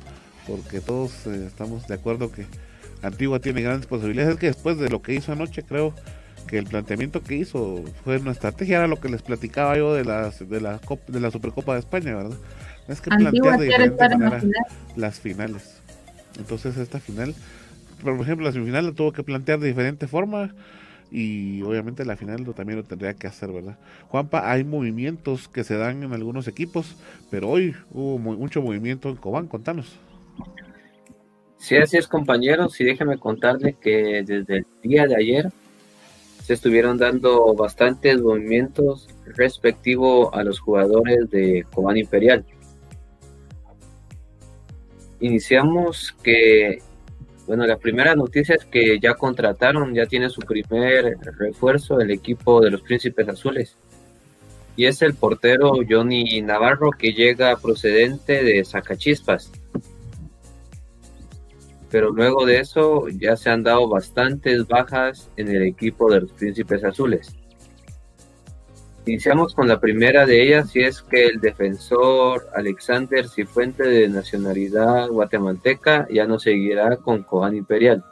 [0.47, 2.45] porque todos eh, estamos de acuerdo que
[3.01, 4.33] Antigua tiene grandes posibilidades.
[4.33, 5.93] Es que después de lo que hizo anoche, creo
[6.47, 10.05] que el planteamiento que hizo fue una estrategia, era lo que les platicaba yo de,
[10.05, 12.37] las, de, la, de la Supercopa de España, ¿verdad?
[12.87, 14.41] Es que plantear de diferente manera
[14.95, 15.81] las finales.
[16.37, 17.33] Entonces esta final,
[18.03, 20.53] por ejemplo, la semifinal la tuvo que plantear de diferente forma
[21.11, 23.77] y obviamente la final lo, también lo tendría que hacer, ¿verdad?
[24.07, 26.95] Juanpa, hay movimientos que se dan en algunos equipos,
[27.29, 29.99] pero hoy hubo mucho movimiento en Cobán, contanos.
[31.57, 35.51] Sí, así es, compañeros, y déjeme contarle que desde el día de ayer
[36.53, 42.45] estuvieron dando bastantes movimientos respectivo a los jugadores de Cobán Imperial.
[45.19, 46.79] Iniciamos que
[47.51, 52.61] bueno, la primera noticia es que ya contrataron, ya tiene su primer refuerzo el equipo
[52.61, 53.75] de los Príncipes Azules.
[54.77, 59.51] Y es el portero Johnny Navarro que llega procedente de Zacachispas.
[61.91, 66.31] Pero luego de eso ya se han dado bastantes bajas en el equipo de los
[66.31, 67.35] Príncipes Azules.
[69.05, 75.09] Iniciamos con la primera de ellas y es que el defensor Alexander Cifuente de nacionalidad
[75.09, 78.03] guatemalteca ya no seguirá con Cobán Imperial.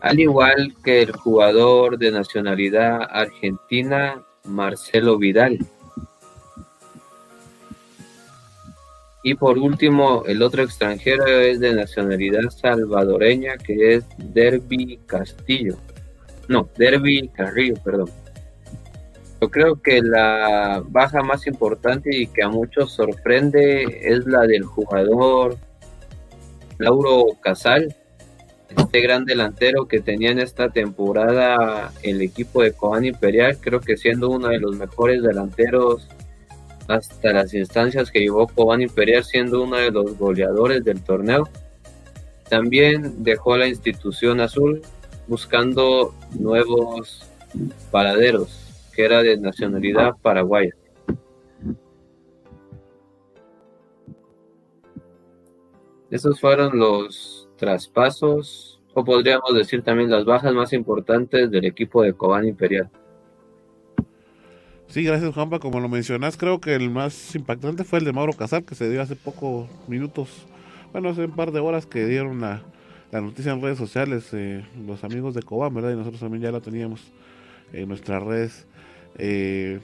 [0.00, 5.58] Al igual que el jugador de nacionalidad argentina Marcelo Vidal.
[9.24, 15.76] Y por último, el otro extranjero es de nacionalidad salvadoreña que es Derby Castillo
[16.48, 18.10] no, Derby Carrillo, perdón.
[19.40, 24.64] Yo creo que la baja más importante y que a muchos sorprende es la del
[24.64, 25.58] jugador
[26.78, 27.94] Lauro Casal,
[28.76, 33.96] este gran delantero que tenía en esta temporada el equipo de Cobán Imperial, creo que
[33.96, 36.08] siendo uno de los mejores delanteros
[36.88, 41.48] hasta las instancias que llevó Cobán Imperial, siendo uno de los goleadores del torneo.
[42.48, 44.82] También dejó la institución azul
[45.26, 47.28] buscando nuevos
[47.90, 50.74] paraderos, que era de nacionalidad paraguaya.
[56.10, 62.12] Esos fueron los traspasos, o podríamos decir también las bajas más importantes del equipo de
[62.12, 62.88] Cobán Imperial.
[64.94, 65.58] Sí, gracias Juanpa.
[65.58, 68.88] Como lo mencionas, creo que el más impactante fue el de Mauro Casar, que se
[68.88, 70.46] dio hace pocos minutos,
[70.92, 72.62] bueno, hace un par de horas que dieron la,
[73.10, 75.90] la noticia en redes sociales, eh, los amigos de Cobán, ¿verdad?
[75.90, 77.00] Y nosotros también ya la teníamos
[77.72, 78.68] en nuestras redes.
[79.18, 79.80] Eh,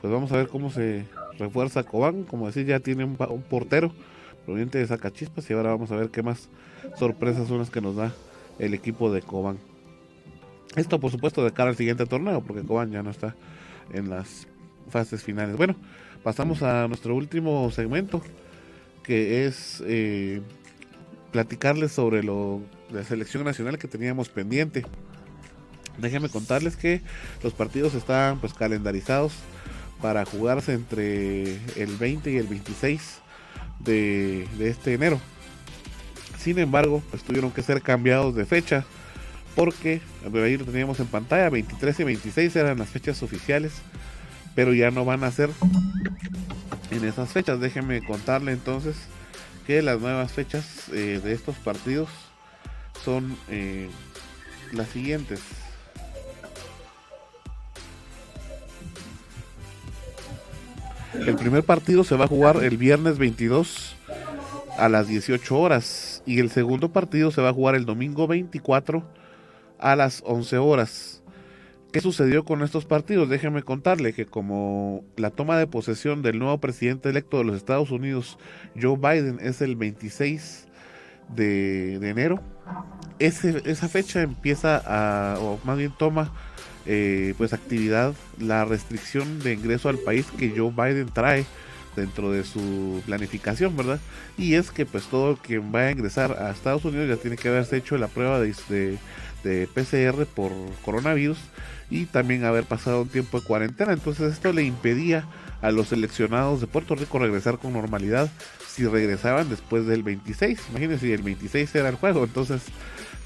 [0.00, 1.04] pues vamos a ver cómo se
[1.36, 2.22] refuerza Cobán.
[2.22, 3.90] Como decir, ya tiene un, portero
[4.44, 6.48] proveniente de Zacachispas y ahora vamos a ver qué más
[6.96, 8.12] sorpresas son las que nos da
[8.60, 9.58] el equipo de Cobán.
[10.76, 13.34] Esto, por supuesto, de cara al siguiente torneo, porque Cobán ya no está
[13.92, 14.46] en las
[14.90, 15.56] fases finales.
[15.56, 15.76] Bueno,
[16.22, 18.22] pasamos a nuestro último segmento,
[19.02, 20.40] que es eh,
[21.32, 24.84] platicarles sobre lo, la selección nacional que teníamos pendiente.
[25.98, 27.02] Déjenme contarles que
[27.42, 29.32] los partidos están pues calendarizados
[30.00, 33.20] para jugarse entre el 20 y el 26
[33.80, 35.20] de, este enero.
[36.38, 38.84] Sin embargo, pues tuvieron que ser cambiados de fecha
[39.54, 43.72] porque ahí lo teníamos en pantalla, 23 y 26 eran las fechas oficiales,
[44.54, 45.50] pero ya no van a ser
[46.90, 47.60] en esas fechas.
[47.60, 48.96] Déjenme contarle entonces
[49.66, 52.08] que las nuevas fechas eh, de estos partidos
[53.04, 53.88] son eh,
[54.72, 55.40] las siguientes.
[61.14, 63.94] El primer partido se va a jugar el viernes 22
[64.76, 69.04] a las 18 horas y el segundo partido se va a jugar el domingo 24
[69.78, 71.22] a las 11 horas.
[71.92, 73.28] ¿Qué sucedió con estos partidos?
[73.28, 77.92] Déjenme contarle que como la toma de posesión del nuevo presidente electo de los Estados
[77.92, 78.36] Unidos,
[78.80, 80.66] Joe Biden, es el 26
[81.28, 82.42] de, enero,
[83.20, 86.32] esa fecha empieza o más bien toma
[86.86, 91.46] eh, pues actividad la restricción de ingreso al país que Joe Biden trae
[91.96, 94.00] dentro de su planificación, ¿verdad?
[94.36, 97.48] Y es que pues todo que va a ingresar a Estados Unidos ya tiene que
[97.48, 98.98] haberse hecho la prueba de, de,
[99.44, 100.50] de PCR por
[100.84, 101.38] coronavirus
[101.90, 103.92] y también haber pasado un tiempo de cuarentena.
[103.92, 105.26] Entonces esto le impedía
[105.62, 108.28] a los seleccionados de Puerto Rico regresar con normalidad
[108.66, 110.58] si regresaban después del 26.
[110.70, 112.62] Imagínense el 26 era el juego, entonces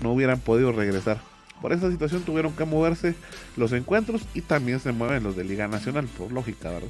[0.01, 1.21] no hubieran podido regresar.
[1.63, 3.15] Por esa situación tuvieron que moverse
[3.57, 6.89] los encuentros y también se mueven los de Liga Nacional, por lógica, ¿verdad?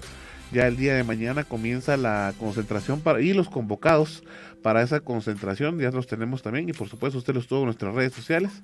[0.53, 4.23] Ya el día de mañana comienza la concentración para, y los convocados
[4.63, 7.95] para esa concentración, ya los tenemos también y por supuesto usted los tuvo en nuestras
[7.95, 8.63] redes sociales.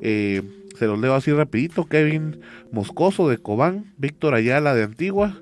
[0.00, 0.42] Eh,
[0.78, 2.40] se los leo así rapidito, Kevin
[2.72, 5.38] Moscoso de Cobán, Víctor Ayala de Antigua,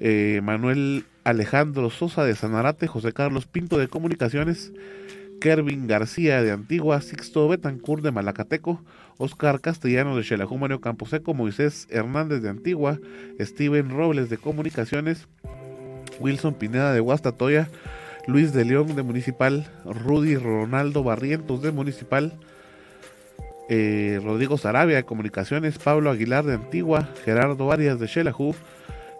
[0.00, 4.72] eh, Manuel Alejandro Sosa de Sanarate, José Carlos Pinto de Comunicaciones,
[5.40, 8.82] Kervin García de Antigua, Sixto Betancourt de Malacateco,
[9.18, 12.98] Oscar Castellano de Xelajú, Mario Camposeco, Moisés Hernández de Antigua,
[13.40, 15.28] Steven Robles de Comunicaciones,
[16.20, 17.68] Wilson Pineda de Guastatoya,
[18.26, 22.38] Luis de León de Municipal, Rudy Ronaldo Barrientos de Municipal,
[23.68, 28.54] eh, Rodrigo Sarabia de Comunicaciones, Pablo Aguilar de Antigua, Gerardo Arias de Xelajú,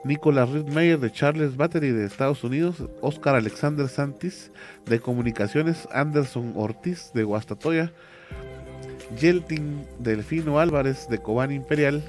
[0.05, 4.51] Nicolás Ridmeyer de Charles Battery de Estados Unidos, Oscar Alexander Santis
[4.85, 7.93] de Comunicaciones, Anderson Ortiz de Guastatoya,
[9.21, 12.03] Yeltin Delfino Álvarez de Cobán Imperial,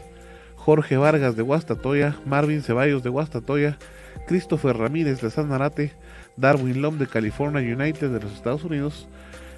[0.56, 3.78] Jorge Vargas de Guastatoya, Marvin Ceballos de Guastatoya,
[4.28, 5.92] Christopher Ramírez de San Narate,
[6.38, 9.08] Darwin Lom de California United de los Estados Unidos,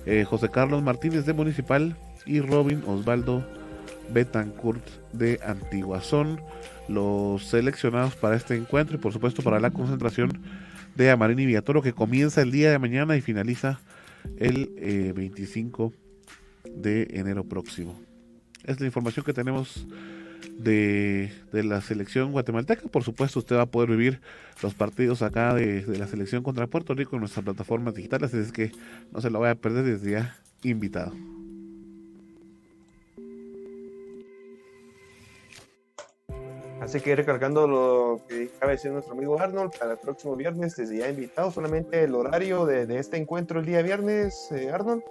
[0.06, 1.96] eh, José Carlos Martínez de Municipal
[2.26, 3.46] y Robin Osvaldo
[4.14, 6.02] Betancourt de Antigua.
[6.02, 6.42] Son
[6.88, 10.42] los seleccionados para este encuentro y por supuesto para la concentración
[10.96, 13.80] de Amarini Villatoro que comienza el día de mañana y finaliza
[14.38, 16.07] el 25 eh,
[16.82, 18.00] de enero próximo.
[18.64, 19.88] Es la información que tenemos
[20.58, 22.88] de, la selección guatemalteca.
[22.88, 24.20] Por supuesto, usted va a poder vivir
[24.62, 28.34] los partidos acá de, de, la selección contra Puerto Rico en nuestras plataformas digitales.
[28.34, 28.72] Así es que
[29.12, 31.14] no se lo vaya a perder desde ya invitado.
[36.88, 40.76] Así que recalcando lo que acaba de decir nuestro amigo Arnold, para el próximo viernes,
[40.76, 45.04] desde ya invitado, solamente el horario de, este encuentro el día viernes, eh, Arnold.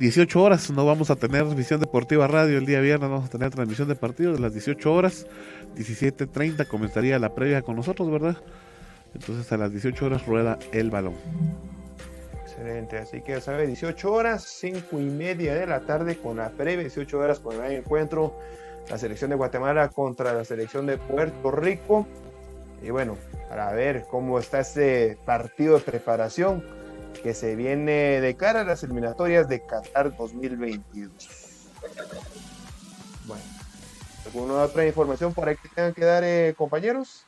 [0.00, 3.50] 18 horas, no vamos a tener visión deportiva radio el día viernes, vamos a tener
[3.50, 5.26] transmisión de partidos de las 18 horas,
[5.76, 8.38] 17.30 comenzaría la previa con nosotros, ¿verdad?
[9.14, 11.16] Entonces a las 18 horas rueda el balón.
[12.40, 16.48] Excelente, así que ya sabe, 18 horas, 5 y media de la tarde con la
[16.48, 18.38] previa, 18 horas con el encuentro,
[18.88, 22.06] la selección de Guatemala contra la selección de Puerto Rico.
[22.82, 23.18] Y bueno,
[23.50, 26.79] para ver cómo está este partido de preparación
[27.22, 31.12] que se viene de cara a las eliminatorias de Qatar 2022.
[33.26, 33.42] Bueno,
[34.26, 37.26] ¿alguna otra información por ahí que tengan que dar, eh, compañeros?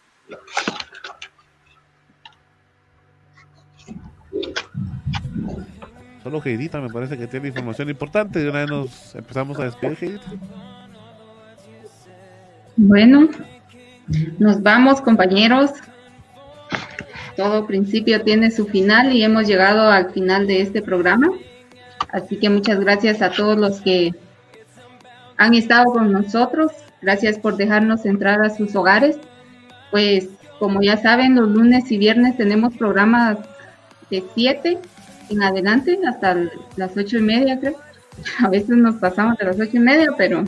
[6.23, 8.39] Solo Heidita me parece que tiene información importante.
[8.39, 10.33] De una vez nos empezamos a despedir, Heidita.
[12.77, 13.29] Bueno,
[14.39, 15.73] nos vamos, compañeros
[17.37, 21.31] todo principio tiene su final y hemos llegado al final de este programa.
[22.13, 24.15] Así que muchas gracias a todos los que
[25.37, 26.73] han estado con nosotros.
[27.01, 29.17] Gracias por dejarnos entrar a sus hogares.
[29.91, 30.29] Pues
[30.59, 33.39] como ya saben, los lunes y viernes tenemos programas
[34.11, 34.79] de 7
[35.31, 36.37] en adelante hasta
[36.77, 37.77] las ocho y media, creo.
[38.45, 40.45] A veces nos pasamos de las ocho y media, pero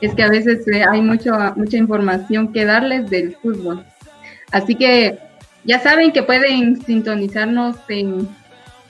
[0.00, 3.84] es que a veces eh, hay mucho, mucha información que darles del fútbol.
[4.52, 5.18] Así que
[5.68, 8.26] ya saben que pueden sintonizarnos en,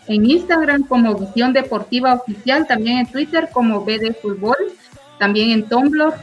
[0.06, 4.56] Instagram como Visión Deportiva Oficial, también en Twitter como BD Fútbol,
[5.18, 6.14] también en Tumblr.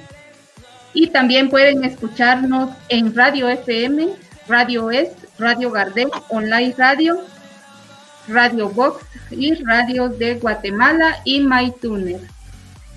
[0.94, 4.08] Y también pueden escucharnos en Radio FM,
[4.48, 7.20] Radio Es, Radio Gardel, Online Radio,
[8.28, 12.22] Radio Box y Radio de Guatemala y MyTuner.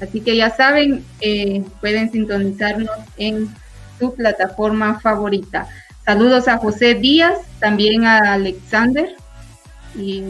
[0.01, 3.49] Así que ya saben, eh, pueden sintonizarnos en
[3.99, 5.69] su plataforma favorita.
[6.09, 9.15] Saludos a José Díaz, también a Alexander.
[9.95, 10.23] Y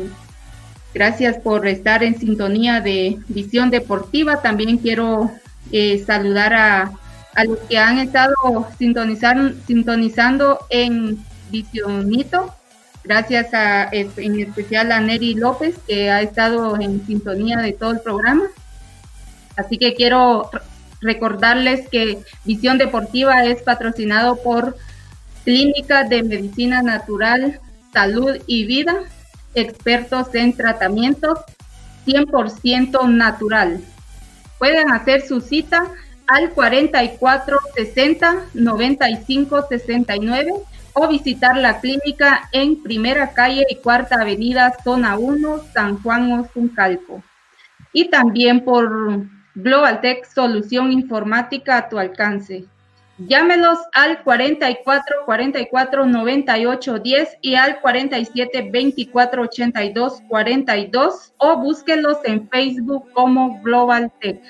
[0.92, 4.42] gracias por estar en sintonía de Visión Deportiva.
[4.42, 5.30] También quiero
[5.70, 6.90] eh, saludar a,
[7.44, 8.34] los que han estado
[8.76, 12.52] sintonizando, sintonizando en Visionito.
[13.04, 18.00] Gracias a, en especial a Neri López, que ha estado en sintonía de todo el
[18.00, 18.48] programa.
[19.56, 20.50] Así que quiero
[21.00, 24.76] recordarles que Visión Deportiva es patrocinado por
[25.48, 27.58] Clínica de Medicina Natural,
[27.90, 29.04] Salud y Vida,
[29.54, 31.38] expertos en tratamientos
[32.04, 33.80] 100% natural.
[34.58, 35.90] Pueden hacer su cita
[36.26, 40.52] al 44 60 95 69
[40.92, 47.22] o visitar la clínica en Primera Calle y Cuarta Avenida, Zona 1, San Juan Ozuncalco.
[47.94, 49.22] Y también por
[49.54, 52.66] Global Tech Solución Informática a tu alcance.
[53.18, 62.48] Llámelos al 44 44 98 10 y al 47 24 82 42 o búsquenlos en
[62.48, 64.40] Facebook como Global Tech.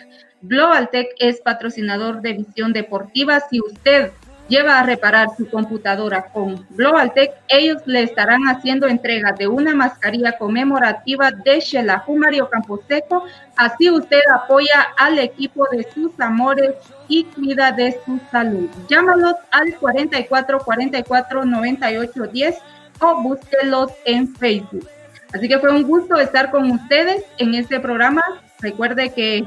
[0.42, 3.40] Global Tech es patrocinador de Visión Deportiva.
[3.40, 4.12] Si usted
[4.48, 10.36] lleva a reparar su computadora con GlobalTech, ellos le estarán haciendo entrega de una mascarilla
[10.38, 13.24] conmemorativa de Shelahu Mario Camposeco.
[13.56, 16.74] Así usted apoya al equipo de sus amores
[17.08, 18.68] y cuida de su salud.
[18.88, 22.58] Llámalos al 44 44 98 10
[23.00, 24.88] o búsquelos en Facebook.
[25.32, 28.22] Así que fue un gusto estar con ustedes en este programa.
[28.60, 29.46] Recuerde que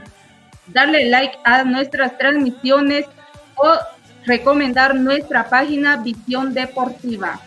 [0.68, 3.06] darle like a nuestras transmisiones
[3.56, 3.78] o
[4.26, 7.40] recomendar nuestra página Visión Deportiva.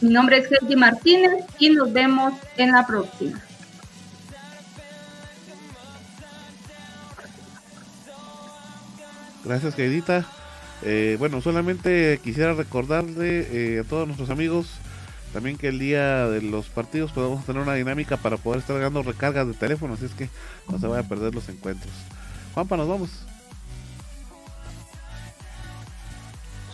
[0.00, 3.40] Mi nombre es Helgi Martínez y nos vemos en la próxima.
[9.44, 10.26] Gracias, queridita.
[10.82, 14.68] Eh, bueno, solamente quisiera recordarle eh, a todos nuestros amigos
[15.36, 19.02] también que el día de los partidos podemos tener una dinámica para poder estar dando
[19.02, 20.30] recargas de teléfono, así es que
[20.66, 21.92] no se vaya a perder los encuentros.
[22.54, 23.10] Juanpa, nos vamos.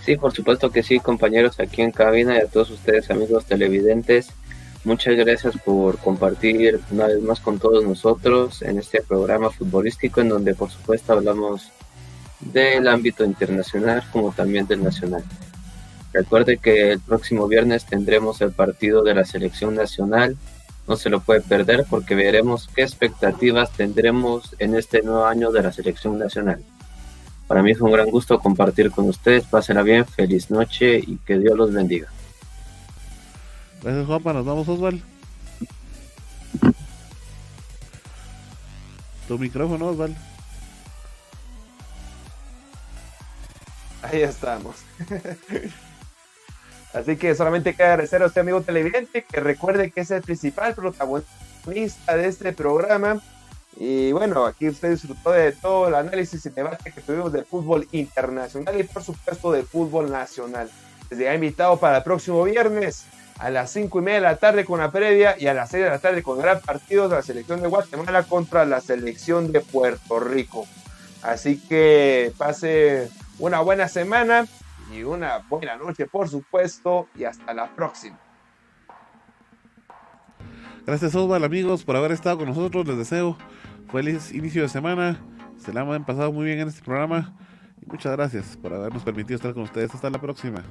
[0.05, 4.31] Sí, por supuesto que sí, compañeros aquí en cabina y a todos ustedes, amigos televidentes.
[4.85, 10.31] Muchas gracias por compartir una vez más con todos nosotros en este programa futbolístico en
[10.31, 11.71] donde por supuesto hablamos
[12.41, 15.23] del ámbito internacional como también del nacional.
[16.13, 20.37] Recuerde que el próximo viernes tendremos el partido de la selección nacional.
[20.89, 25.63] No se lo puede perder porque veremos qué expectativas tendremos en este nuevo año de
[25.63, 26.61] la selección nacional.
[27.53, 29.45] Para mí es un gran gusto compartir con ustedes.
[29.45, 32.09] Pásenla bien, feliz noche y que Dios los bendiga.
[33.83, 34.33] Gracias, Juanpa.
[34.33, 35.03] Nos vamos, Osval.
[39.29, 40.17] Tu micrófono, Osval.
[44.01, 44.77] Ahí estamos.
[46.95, 50.75] Así que solamente queda agradecer a usted, amigo televidente, que recuerde que es el principal
[50.75, 53.21] protagonista de este programa
[53.77, 57.89] y bueno, aquí usted disfrutó de todo el análisis y debate que tuvimos del fútbol
[57.93, 60.71] internacional y por supuesto del fútbol nacional.
[61.09, 63.07] Desde ha invitado para el próximo viernes
[63.39, 65.85] a las 5 y media de la tarde con la previa y a las 6
[65.85, 69.61] de la tarde con gran partido de la selección de Guatemala contra la selección de
[69.61, 70.67] Puerto Rico.
[71.23, 74.47] Así que pase una buena semana
[74.93, 78.19] y una buena noche, por supuesto, y hasta la próxima.
[80.85, 82.87] Gracias, Osval, amigos, por haber estado con nosotros.
[82.87, 83.37] Les deseo
[83.93, 85.21] feliz inicio de semana.
[85.59, 87.35] Se la han pasado muy bien en este programa.
[87.87, 89.95] Muchas gracias por habernos permitido estar con ustedes.
[89.95, 90.63] Hasta la próxima.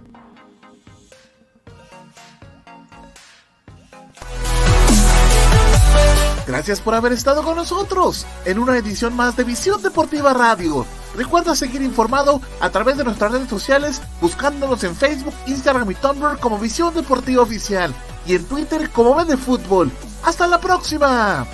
[6.47, 10.85] Gracias por haber estado con nosotros en una edición más de Visión Deportiva Radio.
[11.15, 16.39] Recuerda seguir informado a través de nuestras redes sociales buscándonos en Facebook, Instagram y Tumblr
[16.39, 17.93] como Visión Deportiva Oficial
[18.25, 19.91] y en Twitter como Vende Fútbol.
[20.25, 21.47] ¡Hasta la próxima!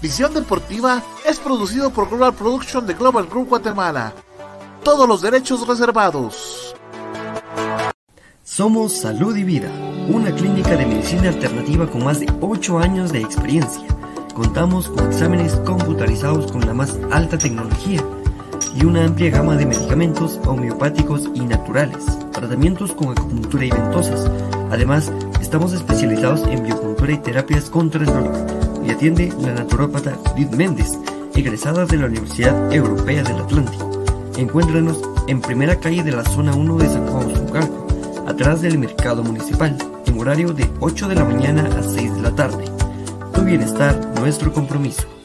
[0.00, 4.14] Visión Deportiva es producido por Global Production de Global Group Guatemala.
[4.82, 6.74] Todos los derechos reservados.
[8.42, 9.68] Somos Salud y Vida,
[10.08, 13.86] una clínica de medicina alternativa con más de 8 años de experiencia.
[14.34, 18.02] Contamos con exámenes computarizados con la más alta tecnología
[18.74, 24.30] y una amplia gama de medicamentos homeopáticos y naturales, tratamientos con acupuntura y ventosas.
[24.70, 25.12] Además,
[25.42, 28.59] estamos especializados en biocultura y terapias contra el dolor
[28.90, 30.98] atiende la naturópata Judith Méndez,
[31.34, 33.90] egresada de la Universidad Europea del Atlántico.
[34.36, 37.86] Encuéntranos en primera calle de la zona 1 de San Juan Zucalco,
[38.26, 39.76] atrás del mercado municipal,
[40.06, 42.64] en horario de 8 de la mañana a 6 de la tarde.
[43.32, 45.19] Tu bienestar, nuestro compromiso.